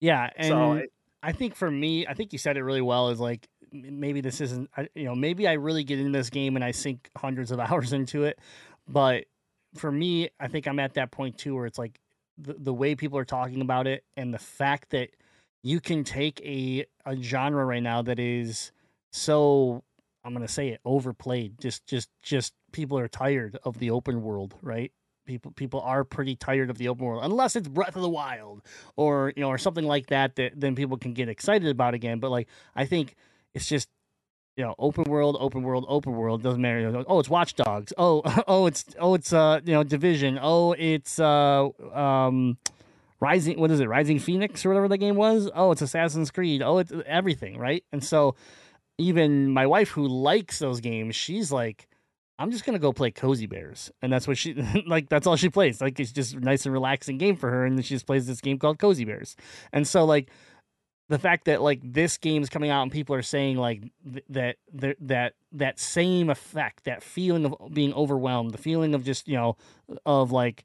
[0.00, 0.86] Yeah, and so I-
[1.22, 3.08] I think for me, I think you said it really well.
[3.08, 6.64] Is like maybe this isn't, you know, maybe I really get into this game and
[6.64, 8.38] I sink hundreds of hours into it,
[8.86, 9.24] but
[9.74, 11.98] for me, I think I'm at that point too, where it's like
[12.38, 15.08] the the way people are talking about it and the fact that
[15.66, 18.70] you can take a a genre right now that is
[19.10, 19.82] so
[20.24, 21.58] I'm gonna say it overplayed.
[21.60, 24.92] Just just just people are tired of the open world, right?
[25.26, 28.62] People people are pretty tired of the open world, unless it's Breath of the Wild
[28.94, 30.36] or you know or something like that.
[30.36, 32.20] That then people can get excited about again.
[32.20, 32.46] But like
[32.76, 33.16] I think
[33.52, 33.88] it's just
[34.56, 36.92] you know open world, open world, open world doesn't matter.
[36.92, 37.92] Know, Oh, it's Watch Dogs.
[37.98, 40.38] Oh oh it's oh it's uh you know Division.
[40.40, 42.56] Oh it's uh um.
[43.20, 43.88] Rising, what is it?
[43.88, 45.50] Rising Phoenix or whatever the game was.
[45.54, 46.62] Oh, it's Assassin's Creed.
[46.62, 47.82] Oh, it's everything, right?
[47.92, 48.36] And so,
[48.98, 51.88] even my wife who likes those games, she's like,
[52.38, 54.54] I'm just gonna go play Cozy Bears, and that's what she
[54.86, 55.08] like.
[55.08, 55.80] That's all she plays.
[55.80, 58.26] Like it's just a nice and relaxing game for her, and then she just plays
[58.26, 59.36] this game called Cozy Bears.
[59.72, 60.30] And so like
[61.08, 64.56] the fact that like this game's coming out and people are saying like th- that
[64.74, 69.36] that that that same effect, that feeling of being overwhelmed, the feeling of just you
[69.36, 69.56] know
[70.04, 70.64] of like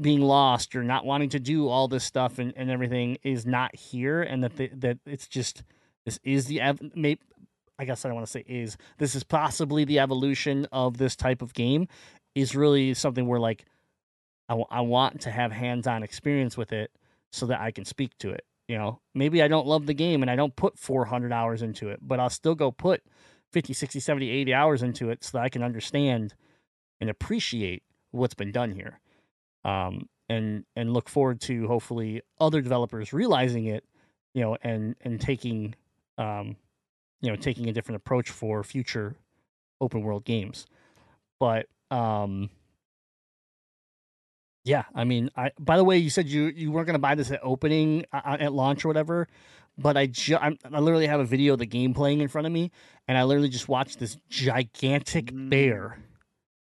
[0.00, 3.74] being lost or not wanting to do all this stuff and, and everything is not
[3.74, 5.62] here, and that the, that it's just
[6.04, 7.16] this is the ev- may,
[7.78, 11.16] I guess I don't want to say is this is possibly the evolution of this
[11.16, 11.88] type of game
[12.34, 13.64] is really something where like
[14.48, 16.90] I, w- I want to have hands-on experience with it
[17.32, 18.44] so that I can speak to it.
[18.68, 21.88] You know, maybe I don't love the game and I don't put 400 hours into
[21.88, 23.02] it, but I'll still go put
[23.52, 26.34] 50, 60, 70, 80 hours into it so that I can understand
[27.00, 29.00] and appreciate what's been done here.
[29.64, 33.84] Um, and and look forward to hopefully other developers realizing it,
[34.34, 35.74] you know, and and taking
[36.18, 36.56] um,
[37.20, 39.16] you know, taking a different approach for future
[39.80, 40.66] open world games.
[41.40, 42.50] But um
[44.64, 47.14] yeah, I mean, I by the way, you said you you weren't going to buy
[47.14, 49.28] this at opening uh, at launch or whatever,
[49.76, 52.52] but I ju- I literally have a video of the game playing in front of
[52.52, 52.70] me
[53.06, 55.50] and I literally just watched this gigantic Mm.
[55.50, 55.98] bear.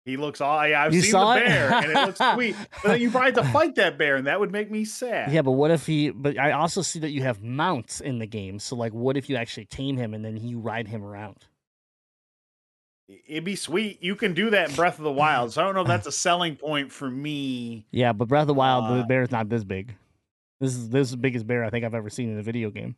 [0.05, 0.67] He looks all.
[0.67, 2.55] Yeah, I've You seen saw the bear, and it looks sweet.
[2.83, 5.31] But then you probably have to fight that bear, and that would make me sad.
[5.31, 8.27] Yeah, but what if he but I also see that you have mounts in the
[8.27, 8.59] game.
[8.59, 11.45] So like what if you actually tame him and then you ride him around?
[13.27, 14.01] It'd be sweet.
[14.01, 15.53] You can do that in Breath of the Wild.
[15.53, 17.85] So I don't know if that's a selling point for me.
[17.91, 19.95] Yeah, but Breath of the Wild, the Uh, bear is not this big.
[20.59, 22.69] This is this is the biggest bear I think I've ever seen in a video
[22.69, 22.95] game.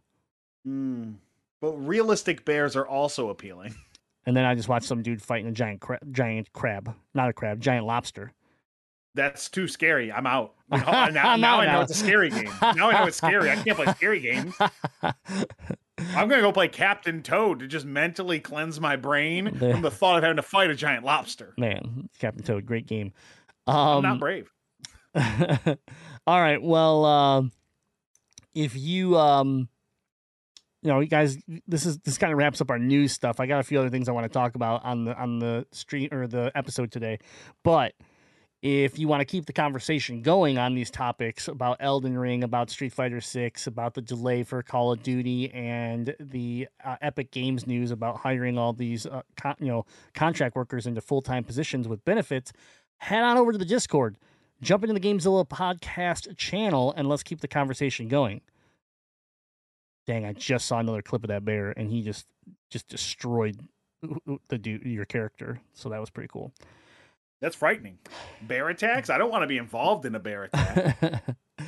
[0.66, 1.12] Hmm.
[1.60, 3.76] But realistic bears are also appealing.
[4.28, 7.34] And then I just watched some dude fighting a giant cra- giant crab, not a
[7.34, 8.34] crab, giant lobster.
[9.16, 10.12] That's too scary.
[10.12, 10.54] I'm out.
[10.70, 12.52] Know, now I'm now I know it's a scary game.
[12.62, 13.50] Now I know it's scary.
[13.50, 14.54] I can't play scary games.
[15.02, 20.18] I'm gonna go play Captain Toad to just mentally cleanse my brain from the thought
[20.18, 21.54] of having to fight a giant lobster.
[21.58, 23.14] Man, Captain Toad, great game.
[23.66, 24.52] I'm Um, not brave.
[25.16, 26.62] all right.
[26.62, 27.52] Well, um,
[28.54, 29.70] if you um,
[30.82, 33.40] you know, you guys, this is this kind of wraps up our news stuff.
[33.40, 35.66] I got a few other things I want to talk about on the on the
[35.72, 37.20] stream or the episode today,
[37.64, 37.94] but
[38.64, 42.72] if you want to keep the conversation going on these topics about Elden Ring, about
[42.72, 47.68] Street Fighter Six, about the delay for Call of Duty, and the uh, Epic Games
[47.68, 51.88] news about hiring all these uh, con- you know contract workers into full time positions
[51.88, 52.52] with benefits,
[52.98, 54.18] head on over to the Discord,
[54.62, 58.42] jump into the Gamezilla podcast channel, and let's keep the conversation going.
[60.08, 62.26] Dang, I just saw another clip of that bear, and he just
[62.72, 63.60] just destroyed
[64.48, 65.60] the dude, your character.
[65.74, 66.54] So that was pretty cool.
[67.42, 68.00] That's frightening.
[68.42, 69.10] Bear attacks?
[69.10, 71.24] I don't want to be involved in a bear attack.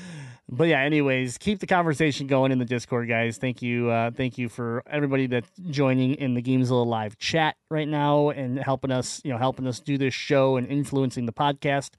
[0.49, 3.37] but yeah, anyways, keep the conversation going in the Discord, guys.
[3.37, 7.87] Thank you, uh, thank you for everybody that's joining in the Gamezilla live chat right
[7.87, 11.91] now and helping us, you know, helping us do this show and influencing the podcast.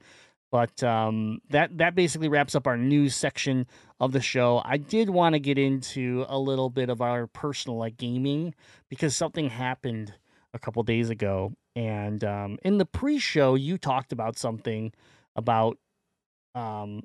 [0.51, 3.65] But um, that that basically wraps up our news section
[4.01, 4.61] of the show.
[4.65, 8.53] I did want to get into a little bit of our personal like gaming
[8.89, 10.13] because something happened
[10.53, 14.91] a couple days ago, and um, in the pre-show you talked about something
[15.37, 15.77] about
[16.53, 17.03] um,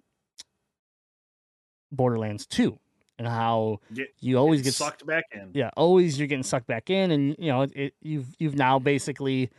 [1.93, 2.77] Borderlands 2.
[3.19, 5.51] and how Get- you always get s- sucked back in.
[5.55, 9.51] yeah, always you're getting sucked back in, and you know it, you've you've now basically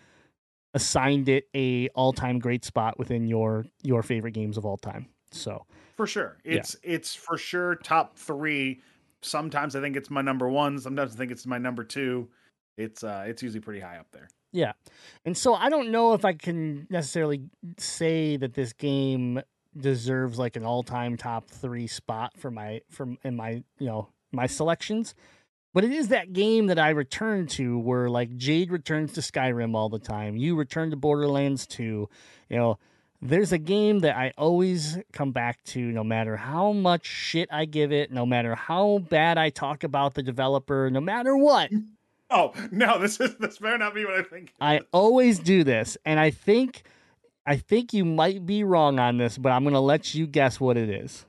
[0.74, 5.08] assigned it a all time great spot within your your favorite games of all time.
[5.32, 5.66] So
[5.96, 6.38] For sure.
[6.44, 6.56] Yeah.
[6.56, 8.82] It's it's for sure top three.
[9.22, 10.80] Sometimes I think it's my number one.
[10.80, 12.30] Sometimes I think it's my number two.
[12.78, 14.30] It's uh it's usually pretty high up there.
[14.52, 14.74] yeah,
[15.26, 17.42] and so I don't know if I can necessarily
[17.78, 19.42] say that this game
[19.76, 24.10] deserves like an all time top three spot for my from in my you know
[24.32, 25.16] my selections.
[25.78, 29.76] But it is that game that I return to where like Jade returns to Skyrim
[29.76, 30.36] all the time.
[30.36, 32.10] You return to Borderlands 2.
[32.50, 32.80] You know,
[33.22, 37.66] there's a game that I always come back to no matter how much shit I
[37.66, 41.70] give it, no matter how bad I talk about the developer, no matter what.
[42.32, 44.52] Oh no, this is this better not be what I think.
[44.60, 46.84] I always do this, and I think
[47.46, 50.76] I think you might be wrong on this, but I'm gonna let you guess what
[50.76, 51.26] it is.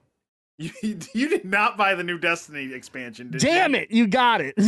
[0.59, 0.71] You,
[1.15, 3.81] you did not buy the new Destiny expansion, did Damn you?
[3.83, 4.55] it, you got it.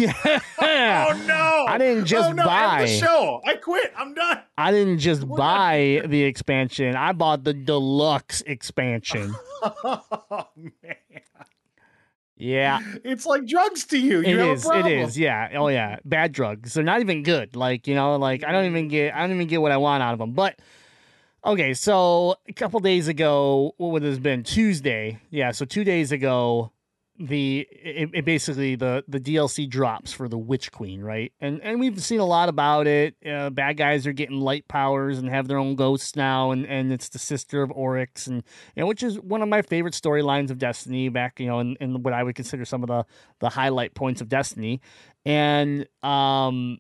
[0.60, 1.06] Yeah.
[1.08, 1.64] Oh no!
[1.68, 2.82] I didn't just oh, no, buy.
[2.82, 3.40] The show.
[3.44, 3.92] I quit.
[3.96, 4.40] I'm done.
[4.56, 6.94] I didn't just We're buy the expansion.
[6.94, 9.34] I bought the deluxe expansion.
[9.62, 10.96] Oh man,
[12.36, 14.20] Yeah, it's like drugs to you.
[14.20, 15.16] it You have is.
[15.16, 15.50] It Yeah.
[15.54, 15.98] Oh yeah.
[16.06, 16.72] Bad drugs.
[16.74, 17.56] They're not even good.
[17.56, 19.14] Like you know, like I don't even get.
[19.14, 20.32] I don't even get what I want out of them.
[20.32, 20.58] But
[21.44, 24.42] okay, so a couple days ago, what would have been?
[24.42, 25.18] Tuesday.
[25.30, 25.52] Yeah.
[25.52, 26.72] So two days ago,
[27.20, 31.32] the it, it basically the the DLC drops for the Witch Queen, right?
[31.38, 33.14] And and we've seen a lot about it.
[33.24, 36.90] Uh, bad guys are getting light powers and have their own ghosts now, and and
[36.90, 38.42] it's the sister of Oryx, and
[38.74, 41.10] you know, which is one of my favorite storylines of Destiny.
[41.10, 43.04] Back, you know, in, in what I would consider some of the
[43.40, 44.80] the highlight points of Destiny,
[45.26, 46.78] and um,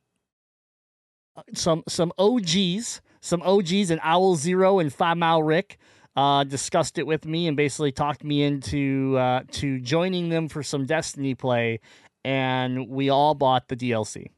[1.52, 5.78] some some OGs, some OGs, and Owl Zero and Five Mile Rick
[6.16, 10.62] uh, discussed it with me and basically talked me into uh, to joining them for
[10.62, 11.80] some Destiny play,
[12.24, 14.28] and we all bought the DLC.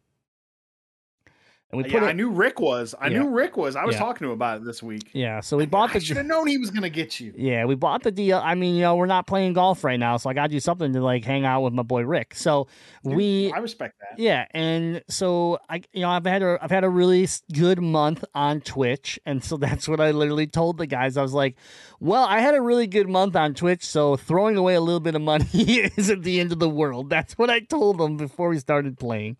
[1.72, 2.94] And we uh, put Yeah, it, I knew Rick was.
[3.00, 3.20] I Yeah.
[3.22, 3.76] knew Rick was.
[3.76, 4.00] I was Yeah.
[4.00, 5.08] talking to him about it this week.
[5.14, 7.32] yeah, so we bought I the should have known he was gonna get you.
[7.34, 8.38] Yeah, we bought the deal.
[8.44, 10.60] I mean, you know, we're not playing golf right now, so I got to do
[10.60, 12.34] something to like hang out with my boy Rick.
[12.34, 12.66] So
[13.04, 14.18] we, I respect that.
[14.22, 18.22] yeah, and so I, you know, I've had a, I've had a really good month
[18.34, 21.16] on Twitch, and so that's what I literally told the guys.
[21.16, 21.56] I was like,
[22.00, 25.14] well, I had a really good month on Twitch, so throwing away a little bit
[25.14, 25.46] of money
[25.96, 27.08] isn't the end of the world.
[27.08, 29.38] That's what I told them before we started playing.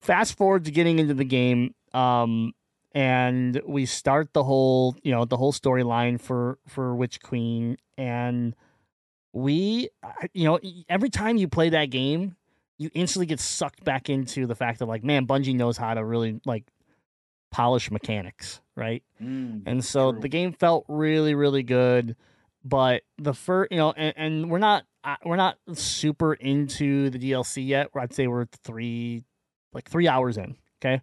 [0.00, 2.52] Fast forward to getting into the game, um,
[2.92, 8.54] and we start the whole, you know, the whole storyline for for Witch Queen, and
[9.32, 9.90] we,
[10.32, 12.36] you know, every time you play that game,
[12.78, 16.04] you instantly get sucked back into the fact that like, man, Bungie knows how to
[16.04, 16.64] really like
[17.50, 19.02] polish mechanics, right?
[19.22, 19.62] Mm.
[19.66, 20.20] And so True.
[20.20, 22.16] the game felt really, really good.
[22.64, 27.18] But the first, you know, and, and we're not uh, we're not super into the
[27.18, 27.90] DLC yet.
[27.94, 29.22] I'd say we're three,
[29.76, 30.56] like three hours in.
[30.80, 31.00] Okay,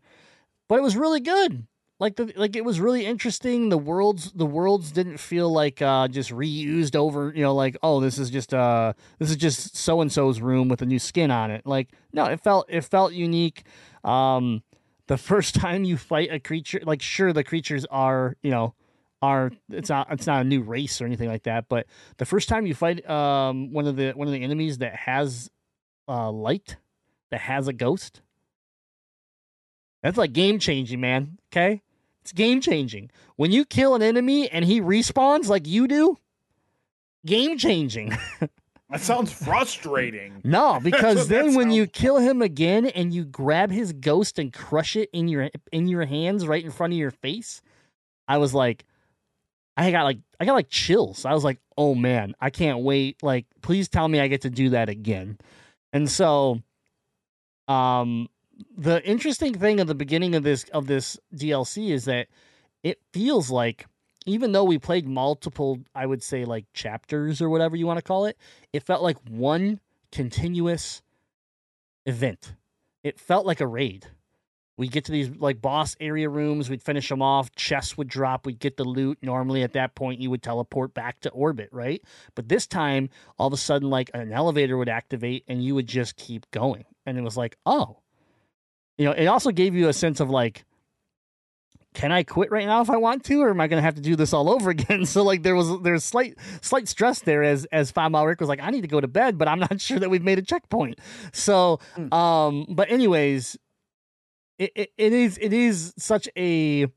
[0.68, 1.66] but it was really good.
[2.00, 3.70] Like the like it was really interesting.
[3.70, 7.32] The worlds the worlds didn't feel like uh just reused over.
[7.34, 10.68] You know, like oh this is just uh this is just so and so's room
[10.68, 11.66] with a new skin on it.
[11.66, 13.64] Like no, it felt it felt unique.
[14.04, 14.64] Um,
[15.08, 18.74] the first time you fight a creature, like sure the creatures are you know
[19.22, 21.86] are it's not it's not a new race or anything like that, but
[22.18, 25.50] the first time you fight um one of the one of the enemies that has
[26.10, 26.76] uh light
[27.32, 28.22] that has a ghost,
[30.04, 31.40] that's like game changing, man.
[31.52, 31.82] Okay,
[32.22, 36.20] it's game changing when you kill an enemy and he respawns like you do.
[37.26, 38.16] Game changing.
[38.94, 40.40] That sounds frustrating.
[40.44, 44.96] No, because then when you kill him again and you grab his ghost and crush
[44.96, 47.60] it in your in your hands right in front of your face,
[48.28, 48.86] I was like
[49.76, 51.26] I got like I got like chills.
[51.26, 53.24] I was like, "Oh man, I can't wait.
[53.24, 55.40] Like please tell me I get to do that again."
[55.92, 56.62] And so
[57.68, 58.30] um
[58.78, 62.28] the interesting thing at the beginning of this of this DLC is that
[62.84, 63.86] it feels like
[64.26, 68.04] even though we played multiple, I would say like chapters or whatever you want to
[68.04, 68.38] call it,
[68.72, 69.80] it felt like one
[70.12, 71.02] continuous
[72.06, 72.56] event.
[73.04, 74.08] It felt like a raid.
[74.76, 78.46] We get to these like boss area rooms, we'd finish them off, chests would drop,
[78.46, 79.20] we'd get the loot.
[79.22, 82.02] Normally at that point you would teleport back to orbit, right?
[82.34, 85.88] But this time all of a sudden like an elevator would activate and you would
[85.88, 86.86] just keep going.
[87.06, 88.03] And it was like, "Oh."
[88.98, 90.66] You know, it also gave you a sense of like
[91.94, 93.96] can I quit right now if I want to, or am I going to have
[93.96, 95.06] to do this all over again?
[95.06, 98.50] So like there was there's slight slight stress there as as Five Mile Rick was
[98.50, 100.44] like, I need to go to bed, but I'm not sure that we've made a
[100.44, 101.00] checkpoint.
[101.32, 101.80] So
[102.12, 103.58] um, but anyways,
[104.58, 106.88] it, it, it is it is such a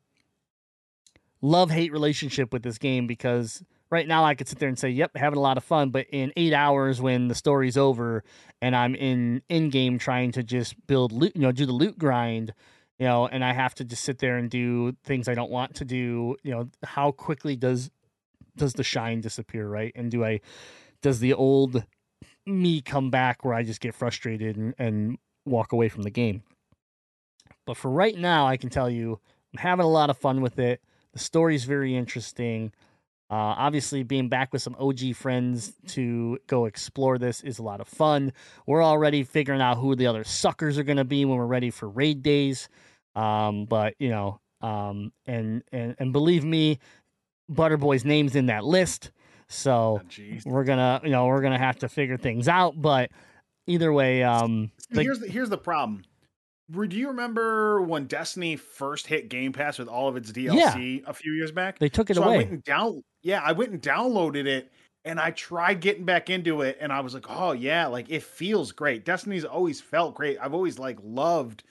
[1.43, 4.91] love hate relationship with this game because right now I could sit there and say,
[4.91, 8.25] "Yep, having a lot of fun," but in eight hours when the story's over
[8.61, 11.99] and I'm in in game trying to just build loot, you know, do the loot
[11.99, 12.53] grind,
[12.99, 15.77] you know, and I have to just sit there and do things I don't want
[15.77, 17.91] to do, you know, how quickly does
[18.57, 19.93] does the shine disappear, right?
[19.95, 20.41] And do I
[21.03, 21.85] does the old
[22.47, 26.43] me come back where I just get frustrated and, and walk away from the game?
[27.67, 29.21] But for right now, I can tell you
[29.53, 30.81] I'm having a lot of fun with it.
[31.13, 32.73] The story's very interesting.
[33.29, 37.81] Uh, obviously, being back with some OG friends to go explore this is a lot
[37.81, 38.33] of fun.
[38.67, 41.71] We're already figuring out who the other suckers are going to be when we're ready
[41.71, 42.69] for raid days.
[43.17, 46.79] Um, but you know, um, and and and believe me,
[47.51, 49.11] Butterboy's name's in that list.
[49.49, 52.81] So Oh, we're gonna, you know, we're gonna have to figure things out.
[52.81, 53.11] But
[53.67, 56.03] either way, um, See, the- here's the here's the problem.
[56.71, 61.13] Do you remember when Destiny first hit Game Pass with all of its DLC a
[61.13, 61.79] few years back?
[61.79, 64.71] they took it so I went and down yeah, I went and downloaded it
[65.05, 68.23] and I tried getting back into it and I was like, "Oh yeah, like it
[68.25, 69.05] feels great.
[69.05, 70.39] Destiny's always felt great.
[70.41, 71.63] I've always like loved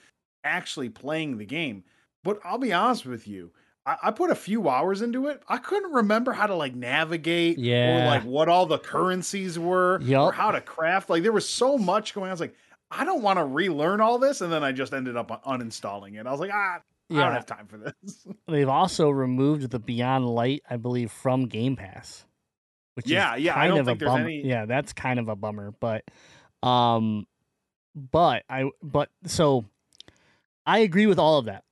[0.43, 1.83] actually playing the game."
[2.23, 3.51] But I'll be honest with you,
[3.85, 5.43] I, I put a few hours into it.
[5.47, 8.03] I couldn't remember how to like navigate Yeah.
[8.03, 11.09] or like what all the currencies were or how to craft.
[11.09, 12.29] Like there was so much going on.
[12.29, 12.55] I was like,
[12.91, 14.41] I don't want to relearn all this.
[14.41, 16.27] And then I just ended up uninstalling it.
[16.27, 16.79] I was like, ah,
[17.11, 18.27] I don't have time for this.
[18.47, 22.25] They've also removed the Beyond Light, I believe, from Game Pass.
[22.95, 24.25] Which Yeah, is yeah, I kind don't of think a there's bummer.
[24.25, 25.71] any- Yeah, that's kind of a bummer.
[25.79, 26.03] But,
[26.63, 27.27] um,
[27.95, 29.65] but I but so
[30.65, 31.63] I agree with all of that,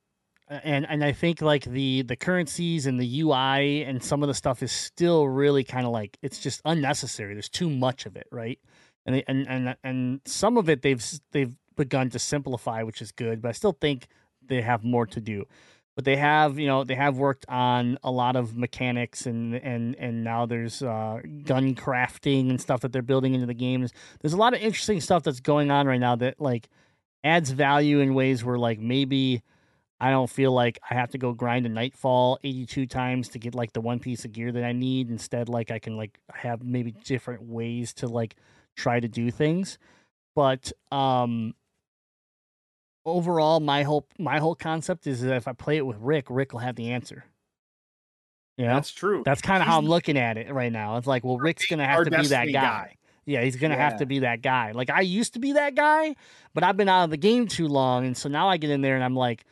[0.48, 4.34] and and I think like the the currencies and the UI and some of the
[4.34, 7.34] stuff is still really kind of like it's just unnecessary.
[7.34, 8.58] There's too much of it, right?
[9.06, 13.12] And they, and and and some of it they've they've begun to simplify, which is
[13.12, 13.42] good.
[13.42, 14.08] But I still think
[14.46, 15.46] they have more to do
[15.94, 19.96] but they have you know they have worked on a lot of mechanics and and
[19.96, 24.32] and now there's uh, gun crafting and stuff that they're building into the games there's
[24.32, 26.68] a lot of interesting stuff that's going on right now that like
[27.22, 29.42] adds value in ways where like maybe
[30.00, 33.54] i don't feel like i have to go grind a nightfall 82 times to get
[33.54, 36.62] like the one piece of gear that i need instead like i can like have
[36.62, 38.36] maybe different ways to like
[38.76, 39.78] try to do things
[40.34, 41.54] but um
[43.06, 46.52] overall my whole my whole concept is that if I play it with Rick, Rick
[46.52, 47.24] will have the answer.
[48.56, 48.74] You know?
[48.74, 49.22] That's true.
[49.24, 50.96] That's kind of how I'm looking at it right now.
[50.96, 52.96] It's like, well, Rick's gonna have to be that Destiny guy.
[53.26, 54.72] Yeah, he's gonna have to be that guy.
[54.72, 56.14] Like I used to be that guy,
[56.52, 58.80] but I've been out of the game too long, and so now I get in
[58.80, 59.44] there and I'm like,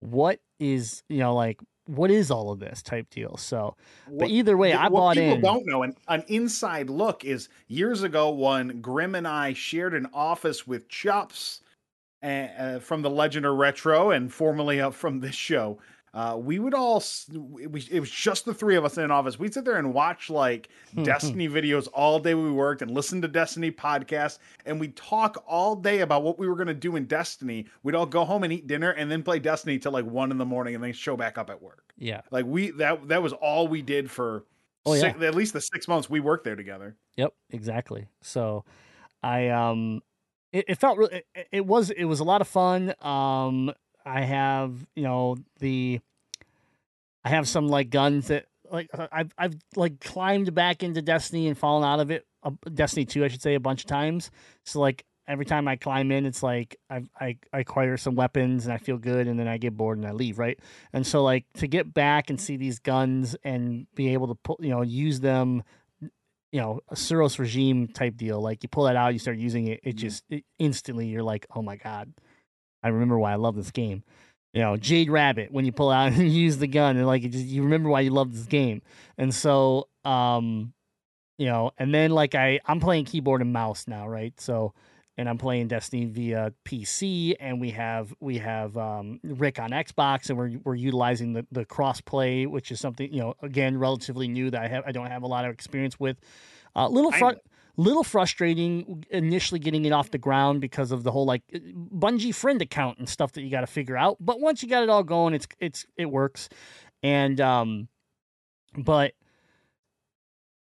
[0.00, 3.36] what is you know like what is all of this type deal?
[3.36, 3.74] So,
[4.18, 5.40] but either way, I bought people in.
[5.40, 10.06] don't know, and an inside look is years ago when Grim and I shared an
[10.12, 11.62] office with Chops
[12.22, 15.78] uh, uh, from the Legend of Retro and formerly uh, from this show.
[16.18, 16.96] Uh, we would all,
[17.60, 19.38] it was, it was just the three of us in an office.
[19.38, 20.68] We'd sit there and watch like
[21.04, 24.40] Destiny videos all day we worked and listen to Destiny podcasts.
[24.66, 27.66] And we'd talk all day about what we were going to do in Destiny.
[27.84, 30.38] We'd all go home and eat dinner and then play Destiny till like one in
[30.38, 31.94] the morning and then show back up at work.
[31.96, 32.22] Yeah.
[32.32, 34.44] Like we that that was all we did for
[34.86, 35.00] Oh, yeah.
[35.12, 36.96] six, at least the six months we worked there together.
[37.16, 38.08] Yep, exactly.
[38.22, 38.64] So
[39.22, 40.02] I um
[40.52, 42.92] it, it felt really it, it was it was a lot of fun.
[43.02, 43.72] Um
[44.04, 46.00] I have, you know, the
[47.28, 51.46] I have some like guns that like uh, I've I've like climbed back into Destiny
[51.46, 52.26] and fallen out of it.
[52.42, 54.30] Uh, Destiny 2, I should say, a bunch of times.
[54.64, 58.64] So like every time I climb in, it's like I, I I acquire some weapons
[58.64, 60.58] and I feel good, and then I get bored and I leave, right?
[60.94, 64.56] And so like to get back and see these guns and be able to pull,
[64.60, 65.64] you know, use them
[66.50, 68.40] you know, a Suros regime type deal.
[68.40, 71.44] Like you pull that out, you start using it, it just it, instantly you're like,
[71.54, 72.10] oh my god,
[72.82, 74.02] I remember why I love this game.
[74.58, 77.44] You know, Jade Rabbit when you pull out and use the gun, and like just
[77.44, 78.82] you remember why you love this game.
[79.16, 80.72] And so, um,
[81.38, 84.38] you know, and then like I I'm playing keyboard and mouse now, right?
[84.40, 84.74] So.
[85.16, 90.28] And I'm playing Destiny via PC, and we have we have um, Rick on Xbox,
[90.28, 94.28] and we're we're utilizing the, the cross play, which is something you know again relatively
[94.28, 96.18] new that I have I don't have a lot of experience with.
[96.76, 97.40] A uh, little I- fru-
[97.78, 102.60] little frustrating initially getting it off the ground because of the whole like Bungie friend
[102.60, 104.16] account and stuff that you got to figure out.
[104.20, 106.48] But once you got it all going, it's it's it works.
[107.02, 107.88] And um,
[108.76, 109.14] but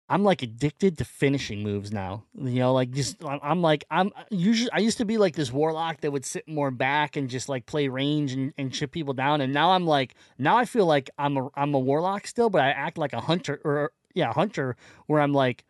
[0.07, 2.23] I'm like addicted to finishing moves now.
[2.35, 6.01] You know, like just I'm- like I'm usually I used to be like this warlock
[6.01, 9.41] that would sit more back and just like play range and, and chip people down.
[9.41, 12.61] And now I'm like now I feel like I'm a I'm a warlock still, but
[12.61, 14.77] I act like a hunter or yeah, hunter
[15.07, 15.65] where I'm like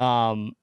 [0.00, 0.54] um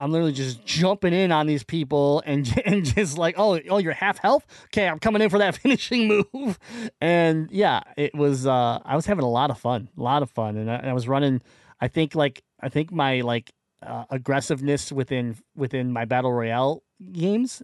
[0.00, 3.92] I'm literally just jumping in on these people and and just like, oh, oh, you're
[3.92, 4.46] half health.
[4.66, 6.58] Okay, I'm coming in for that finishing move.
[7.00, 8.46] And yeah, it was.
[8.46, 10.92] Uh, I was having a lot of fun, a lot of fun, and I, I
[10.94, 11.42] was running.
[11.80, 16.82] I think like I think my like uh, aggressiveness within within my battle royale
[17.12, 17.62] games,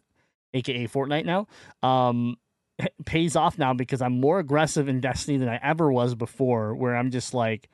[0.53, 1.47] aka Fortnite now,
[1.83, 2.37] um,
[3.07, 6.75] pays off now because I'm more aggressive in Destiny than I ever was before.
[6.75, 7.71] Where I'm just like,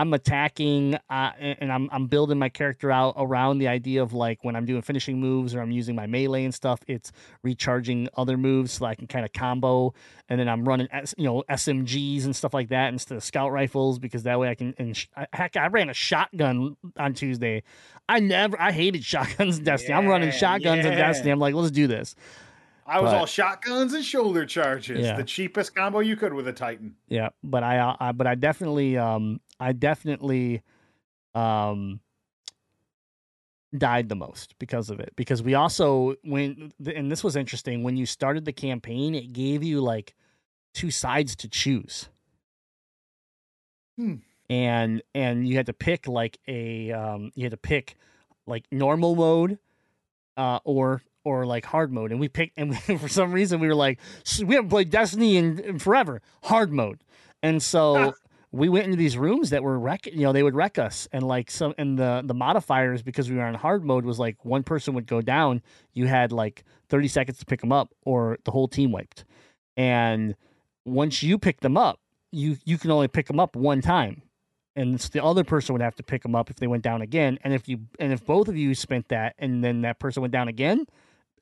[0.00, 4.38] I'm attacking uh, and I'm I'm building my character out around the idea of like
[4.42, 8.36] when I'm doing finishing moves or I'm using my melee and stuff, it's recharging other
[8.38, 9.92] moves so I can kind of combo.
[10.28, 13.52] And then I'm running S- you know SMGs and stuff like that instead of scout
[13.52, 14.74] rifles because that way I can.
[14.78, 17.62] And sh- heck, I ran a shotgun on Tuesday.
[18.08, 19.94] I never I hated shotguns in Destiny.
[19.94, 20.98] I'm running Yeah, shotguns in yeah.
[20.98, 21.30] Destiny.
[21.30, 22.14] I'm like, let's do this.
[22.86, 25.00] I was But- all shotguns and shoulder charges.
[25.00, 25.16] Yeah.
[25.16, 26.96] The cheapest combo you could with a Titan.
[27.08, 30.62] Yeah, but I, uh, I but I definitely um I definitely
[31.34, 32.00] um
[33.76, 37.96] died the most because of it because we also when and this was interesting when
[37.96, 40.14] you started the campaign it gave you like
[40.74, 42.08] two sides to choose.
[43.96, 44.16] Hmm.
[44.48, 47.96] And and you had to pick like a um you had to pick
[48.46, 49.58] like normal mode
[50.36, 53.74] uh or or like hard mode and we picked and for some reason we were
[53.74, 54.00] like
[54.44, 57.04] we haven't played Destiny in, in forever hard mode.
[57.42, 58.14] And so
[58.52, 61.08] we went into these rooms that were wreck you know they would wreck us.
[61.12, 64.44] And like some and the the modifiers because we were on hard mode was like
[64.44, 68.38] one person would go down you had like 30 seconds to pick them up or
[68.44, 69.24] the whole team wiped.
[69.76, 70.34] And
[70.84, 72.00] once you pick them up
[72.32, 74.22] you you can only pick them up one time.
[74.76, 77.38] And the other person would have to pick them up if they went down again.
[77.42, 80.32] And if you and if both of you spent that and then that person went
[80.32, 80.86] down again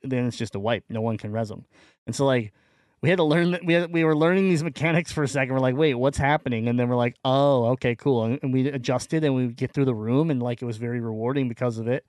[0.04, 0.84] then it's just a wipe.
[0.88, 1.64] No one can res them
[2.06, 2.52] and so like
[3.00, 5.54] we had to learn that we had, we were learning these mechanics for a second.
[5.54, 6.68] We're like, wait, what's happening?
[6.68, 8.24] And then we're like, oh, okay, cool.
[8.24, 10.76] And, and we adjusted and we would get through the room and like it was
[10.78, 12.04] very rewarding because of it.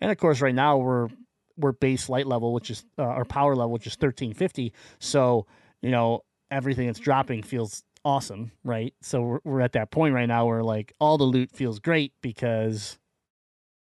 [0.00, 1.08] And of course, right now we're
[1.56, 4.72] we're base light level, which is uh, our power level, which is thirteen fifty.
[4.98, 5.46] So
[5.82, 8.92] you know everything that's dropping feels awesome, right?
[9.00, 12.12] So we're we're at that point right now where like all the loot feels great
[12.20, 12.98] because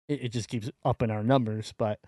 [0.08, 2.00] it, it just keeps upping our numbers, but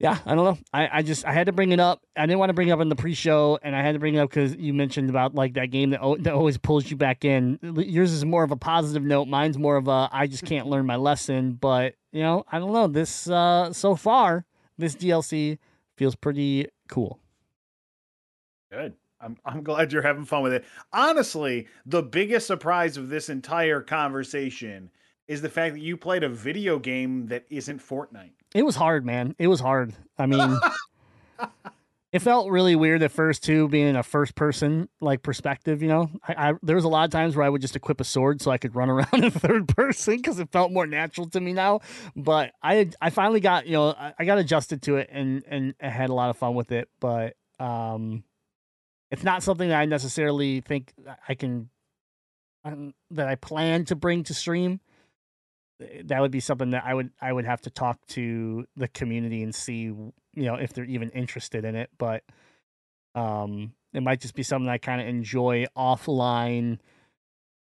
[0.00, 0.58] yeah, I don't know.
[0.72, 2.02] I, I just I had to bring it up.
[2.16, 4.14] I didn't want to bring it up in the pre-show, and I had to bring
[4.14, 6.96] it up because you mentioned about like that game that, al- that always pulls you
[6.96, 7.58] back in.
[7.62, 9.28] Yours is more of a positive note.
[9.28, 11.52] Mine's more of a I just can't learn my lesson.
[11.52, 12.86] But you know, I don't know.
[12.86, 14.46] This uh so far,
[14.78, 15.58] this DLC
[15.98, 17.18] feels pretty cool.
[18.72, 18.94] Good.
[19.20, 20.64] I'm I'm glad you're having fun with it.
[20.94, 24.90] Honestly, the biggest surprise of this entire conversation
[25.28, 28.32] is the fact that you played a video game that isn't Fortnite.
[28.54, 29.34] It was hard, man.
[29.38, 29.94] It was hard.
[30.18, 30.58] I mean,
[32.12, 35.82] it felt really weird at first too, being a first person like perspective.
[35.82, 38.00] You know, I, I there was a lot of times where I would just equip
[38.00, 41.28] a sword so I could run around in third person because it felt more natural
[41.30, 41.80] to me now.
[42.16, 45.74] But I I finally got you know I, I got adjusted to it and and
[45.80, 46.88] I had a lot of fun with it.
[46.98, 48.24] But um,
[49.12, 50.92] it's not something that I necessarily think
[51.28, 51.70] I can
[52.64, 54.80] um, that I plan to bring to stream
[56.04, 59.42] that would be something that I would I would have to talk to the community
[59.42, 62.22] and see you know if they're even interested in it but
[63.14, 66.78] um it might just be something I kind of enjoy offline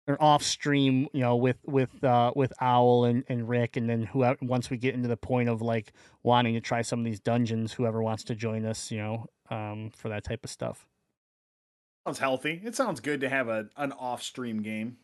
[0.07, 4.03] or off stream you know with with uh with Owl and and Rick and then
[4.03, 5.91] whoever once we get into the point of like
[6.23, 9.91] wanting to try some of these dungeons whoever wants to join us you know um
[9.95, 10.87] for that type of stuff
[12.05, 12.61] Sounds healthy.
[12.63, 14.97] It sounds good to have a an off stream game.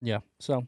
[0.00, 0.18] Yeah.
[0.40, 0.66] So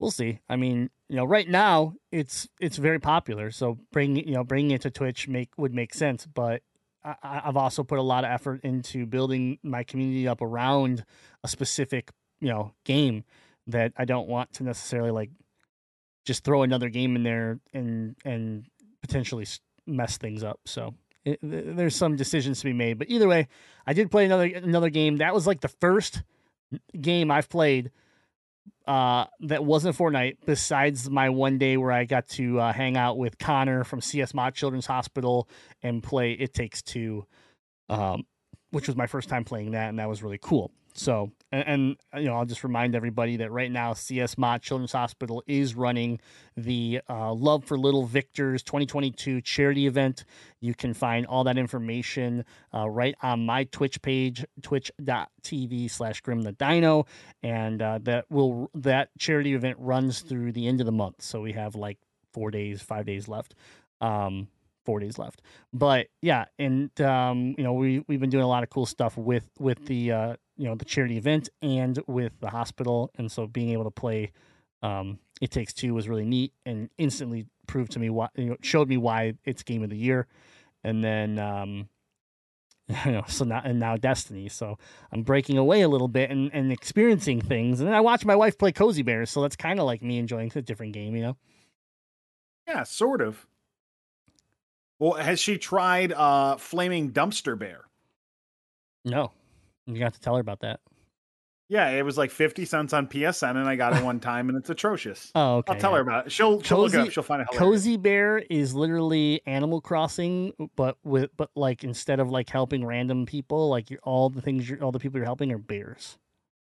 [0.00, 0.40] we'll see.
[0.48, 3.50] I mean, you know, right now it's it's very popular.
[3.50, 6.26] So bringing you know bringing it to Twitch make would make sense.
[6.26, 6.62] But
[7.04, 11.04] I, I've also put a lot of effort into building my community up around
[11.44, 13.24] a specific you know game
[13.68, 15.30] that I don't want to necessarily like
[16.24, 18.64] just throw another game in there and and
[19.02, 19.46] potentially
[19.86, 20.60] mess things up.
[20.66, 20.94] So.
[21.22, 23.48] It, there's some decisions to be made, but either way,
[23.86, 25.18] I did play another another game.
[25.18, 26.22] That was like the first
[26.98, 27.90] game I've played
[28.86, 33.18] uh, that wasn't Fortnite, besides my one day where I got to uh, hang out
[33.18, 35.48] with Connor from CS Children's Hospital
[35.82, 37.26] and play It Takes Two,
[37.88, 38.24] um,
[38.70, 40.72] which was my first time playing that, and that was really cool.
[40.94, 44.92] So, and, and you know, I'll just remind everybody that right now CS Mott Children's
[44.92, 46.20] Hospital is running
[46.56, 50.24] the uh, Love for Little Victors 2022 charity event.
[50.60, 52.44] You can find all that information
[52.74, 57.06] uh, right on my Twitch page, twitch.tv slash Grim the Dino
[57.42, 61.22] and uh, that will that charity event runs through the end of the month.
[61.22, 61.98] So we have like
[62.32, 63.54] four days, five days left,
[64.00, 64.48] um,
[64.84, 65.42] four days left.
[65.72, 69.16] But yeah, and um, you know we we've been doing a lot of cool stuff
[69.16, 73.46] with with the uh, you know the charity event and with the hospital, and so
[73.46, 74.32] being able to play
[74.82, 78.56] um, It Takes Two was really neat and instantly proved to me why you know
[78.60, 80.26] showed me why it's game of the year,
[80.84, 81.38] and then.
[81.38, 81.88] Um,
[83.06, 84.48] You know, so now and now Destiny.
[84.48, 84.76] So
[85.12, 87.78] I'm breaking away a little bit and, and experiencing things.
[87.78, 90.18] And then I watch my wife play Cozy Bears, so that's kind of like me
[90.18, 91.36] enjoying a different game, you know.
[92.66, 93.46] Yeah, sort of.
[94.98, 97.84] Well, has she tried uh Flaming Dumpster Bear?
[99.04, 99.30] No,
[99.96, 100.80] you have to tell her about that.
[101.70, 104.58] Yeah, it was like 50 cents on PSN and I got it one time and
[104.58, 105.30] it's atrocious.
[105.36, 105.72] Oh, okay.
[105.72, 105.96] I'll tell yeah.
[105.98, 106.32] her about it.
[106.32, 107.10] She'll she'll look it up.
[107.12, 107.82] She'll find it hilarious.
[107.82, 113.24] Cozy Bear is literally Animal Crossing, but with but like instead of like helping random
[113.24, 116.18] people, like you're, all the things you're all the people you're helping are bears.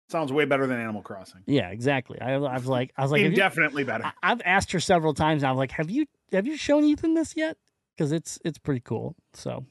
[0.09, 1.43] Sounds way better than Animal Crossing.
[1.45, 2.19] Yeah, exactly.
[2.19, 4.03] I, I was like, I was like, definitely better.
[4.03, 5.41] I, I've asked her several times.
[5.41, 7.55] I was like, have you have you shown Ethan this yet?
[7.95, 9.15] Because it's it's pretty cool.
[9.33, 9.65] So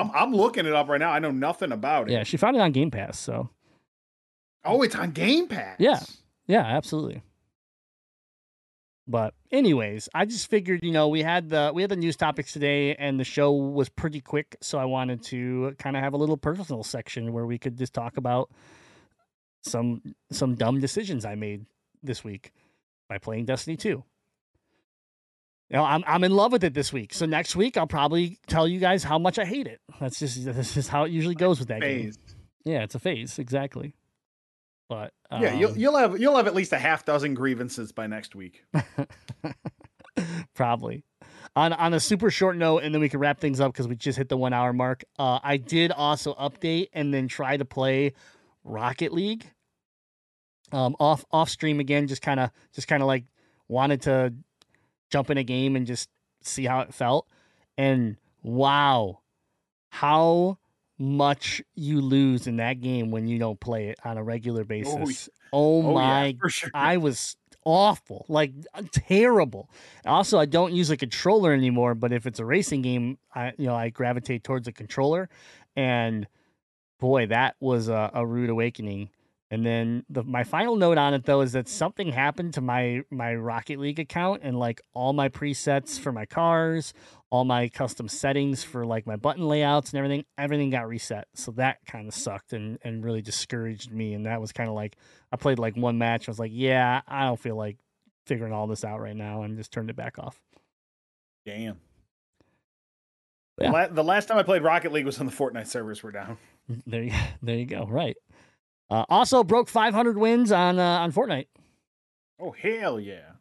[0.00, 1.10] I'm I'm looking it up right now.
[1.10, 2.12] I know nothing about it.
[2.12, 3.18] yeah, she found it on Game Pass.
[3.18, 3.50] So
[4.64, 5.76] Oh, it's on Game Pass.
[5.78, 6.00] Yeah.
[6.46, 7.22] yeah, absolutely.
[9.10, 12.52] But anyways, I just figured, you know, we had the we had the news topics
[12.52, 16.18] today, and the show was pretty quick, so I wanted to kind of have a
[16.18, 18.50] little personal section where we could just talk about
[19.64, 21.64] some some dumb decisions I made
[22.02, 22.52] this week
[23.08, 24.04] by playing Destiny 2.
[25.70, 27.12] You know, I'm I'm in love with it this week.
[27.12, 29.80] So next week I'll probably tell you guys how much I hate it.
[30.00, 32.12] That's just this is how it usually goes with that game.
[32.64, 33.94] Yeah, it's a phase, exactly.
[34.88, 38.06] But um, yeah, you'll you'll have you'll have at least a half dozen grievances by
[38.06, 38.64] next week.
[40.54, 41.04] probably
[41.54, 43.96] on on a super short note and then we can wrap things up because we
[43.96, 47.64] just hit the one hour mark uh i did also update and then try to
[47.64, 48.12] play
[48.64, 49.44] rocket league
[50.72, 53.24] um off off stream again just kind of just kind of like
[53.68, 54.34] wanted to
[55.10, 56.08] jump in a game and just
[56.42, 57.26] see how it felt
[57.76, 59.20] and wow
[59.90, 60.58] how
[60.98, 64.64] much you lose in that game when you don't play it on a regular oh,
[64.64, 66.70] basis oh, Oh, my yeah, sure.
[66.74, 68.52] I was awful, like
[68.92, 69.70] terrible.
[70.04, 73.66] Also, I don't use a controller anymore, but if it's a racing game, I you
[73.66, 75.28] know I gravitate towards a controller,
[75.76, 76.26] and
[76.98, 79.10] boy, that was a, a rude awakening.
[79.50, 83.02] And then the my final note on it though is that something happened to my
[83.10, 86.92] my Rocket League account and like all my presets for my cars,
[87.30, 91.28] all my custom settings for like my button layouts and everything, everything got reset.
[91.34, 94.12] So that kind of sucked and and really discouraged me.
[94.12, 94.96] And that was kind of like
[95.32, 96.28] I played like one match.
[96.28, 97.78] I was like, yeah, I don't feel like
[98.26, 100.38] figuring all this out right now, and just turned it back off.
[101.46, 101.78] Damn.
[103.58, 103.88] Yeah.
[103.90, 106.36] The last time I played Rocket League was when the Fortnite servers were down.
[106.86, 107.86] There, you, there you go.
[107.86, 108.18] Right.
[108.90, 111.46] Uh, also broke 500 wins on uh, on Fortnite,
[112.40, 113.32] Oh hell yeah!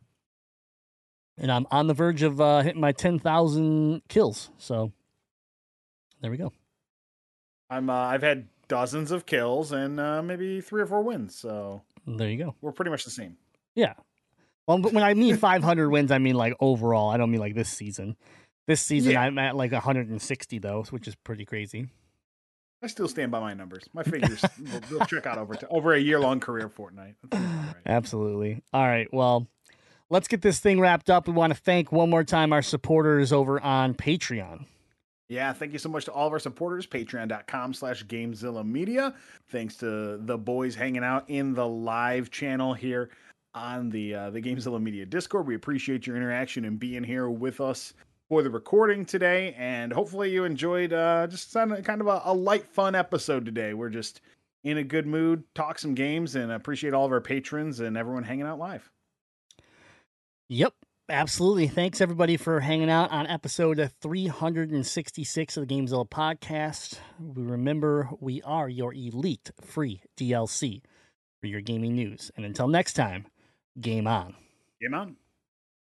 [1.38, 4.50] and I'm on the verge of uh, hitting my 10,000 kills.
[4.58, 4.91] So
[6.22, 6.52] there we go.
[7.70, 11.82] I'm uh, I've had dozens of kills and uh, maybe three or four wins, so
[12.06, 12.56] There you go.
[12.62, 13.38] we're pretty much the same.
[13.76, 13.93] Yeah.
[14.68, 17.10] Well, but when I mean 500 wins, I mean like overall.
[17.10, 18.18] I don't mean like this season.
[18.68, 19.22] This season, Yeah.
[19.22, 21.88] I'm at like 160 though, which is pretty crazy.
[22.82, 23.84] I still stand by my numbers.
[23.93, 27.15] My figures will, will check out over to, over a year long career Fortnite.
[27.32, 27.75] Right.
[27.86, 28.61] Absolutely.
[28.73, 29.11] All right.
[29.13, 29.47] Well,
[30.09, 31.28] let's get this thing wrapped up.
[31.28, 34.65] We want to thank one more time our supporters over on Patreon.
[35.30, 36.88] Yeah, thank you so much to all of our supporters.
[36.88, 39.13] Patreon.com slash Gamezilla Media.
[39.49, 43.09] Thanks to the boys hanging out in the live channel here
[43.53, 45.45] on the uh, the Gamezilla Media Discord.
[45.45, 47.93] We appreciate your interaction and being here with us
[48.30, 49.55] for the recording today.
[49.57, 53.45] And hopefully you enjoyed uh, just kind of kind of a, a light, fun episode
[53.45, 53.73] today.
[53.73, 54.21] We're just
[54.63, 58.23] in a good mood, talk some games, and appreciate all of our patrons and everyone
[58.23, 58.89] hanging out live.
[60.49, 60.73] Yep.
[61.09, 61.69] Absolutely.
[61.69, 66.99] Thanks everybody for hanging out on episode 366 of the Gamezilla podcast.
[67.17, 70.82] We remember we are your elite free DLC
[71.39, 72.30] for your gaming news.
[72.36, 73.25] And until next time,
[73.80, 74.36] game on.
[74.82, 75.15] Game on.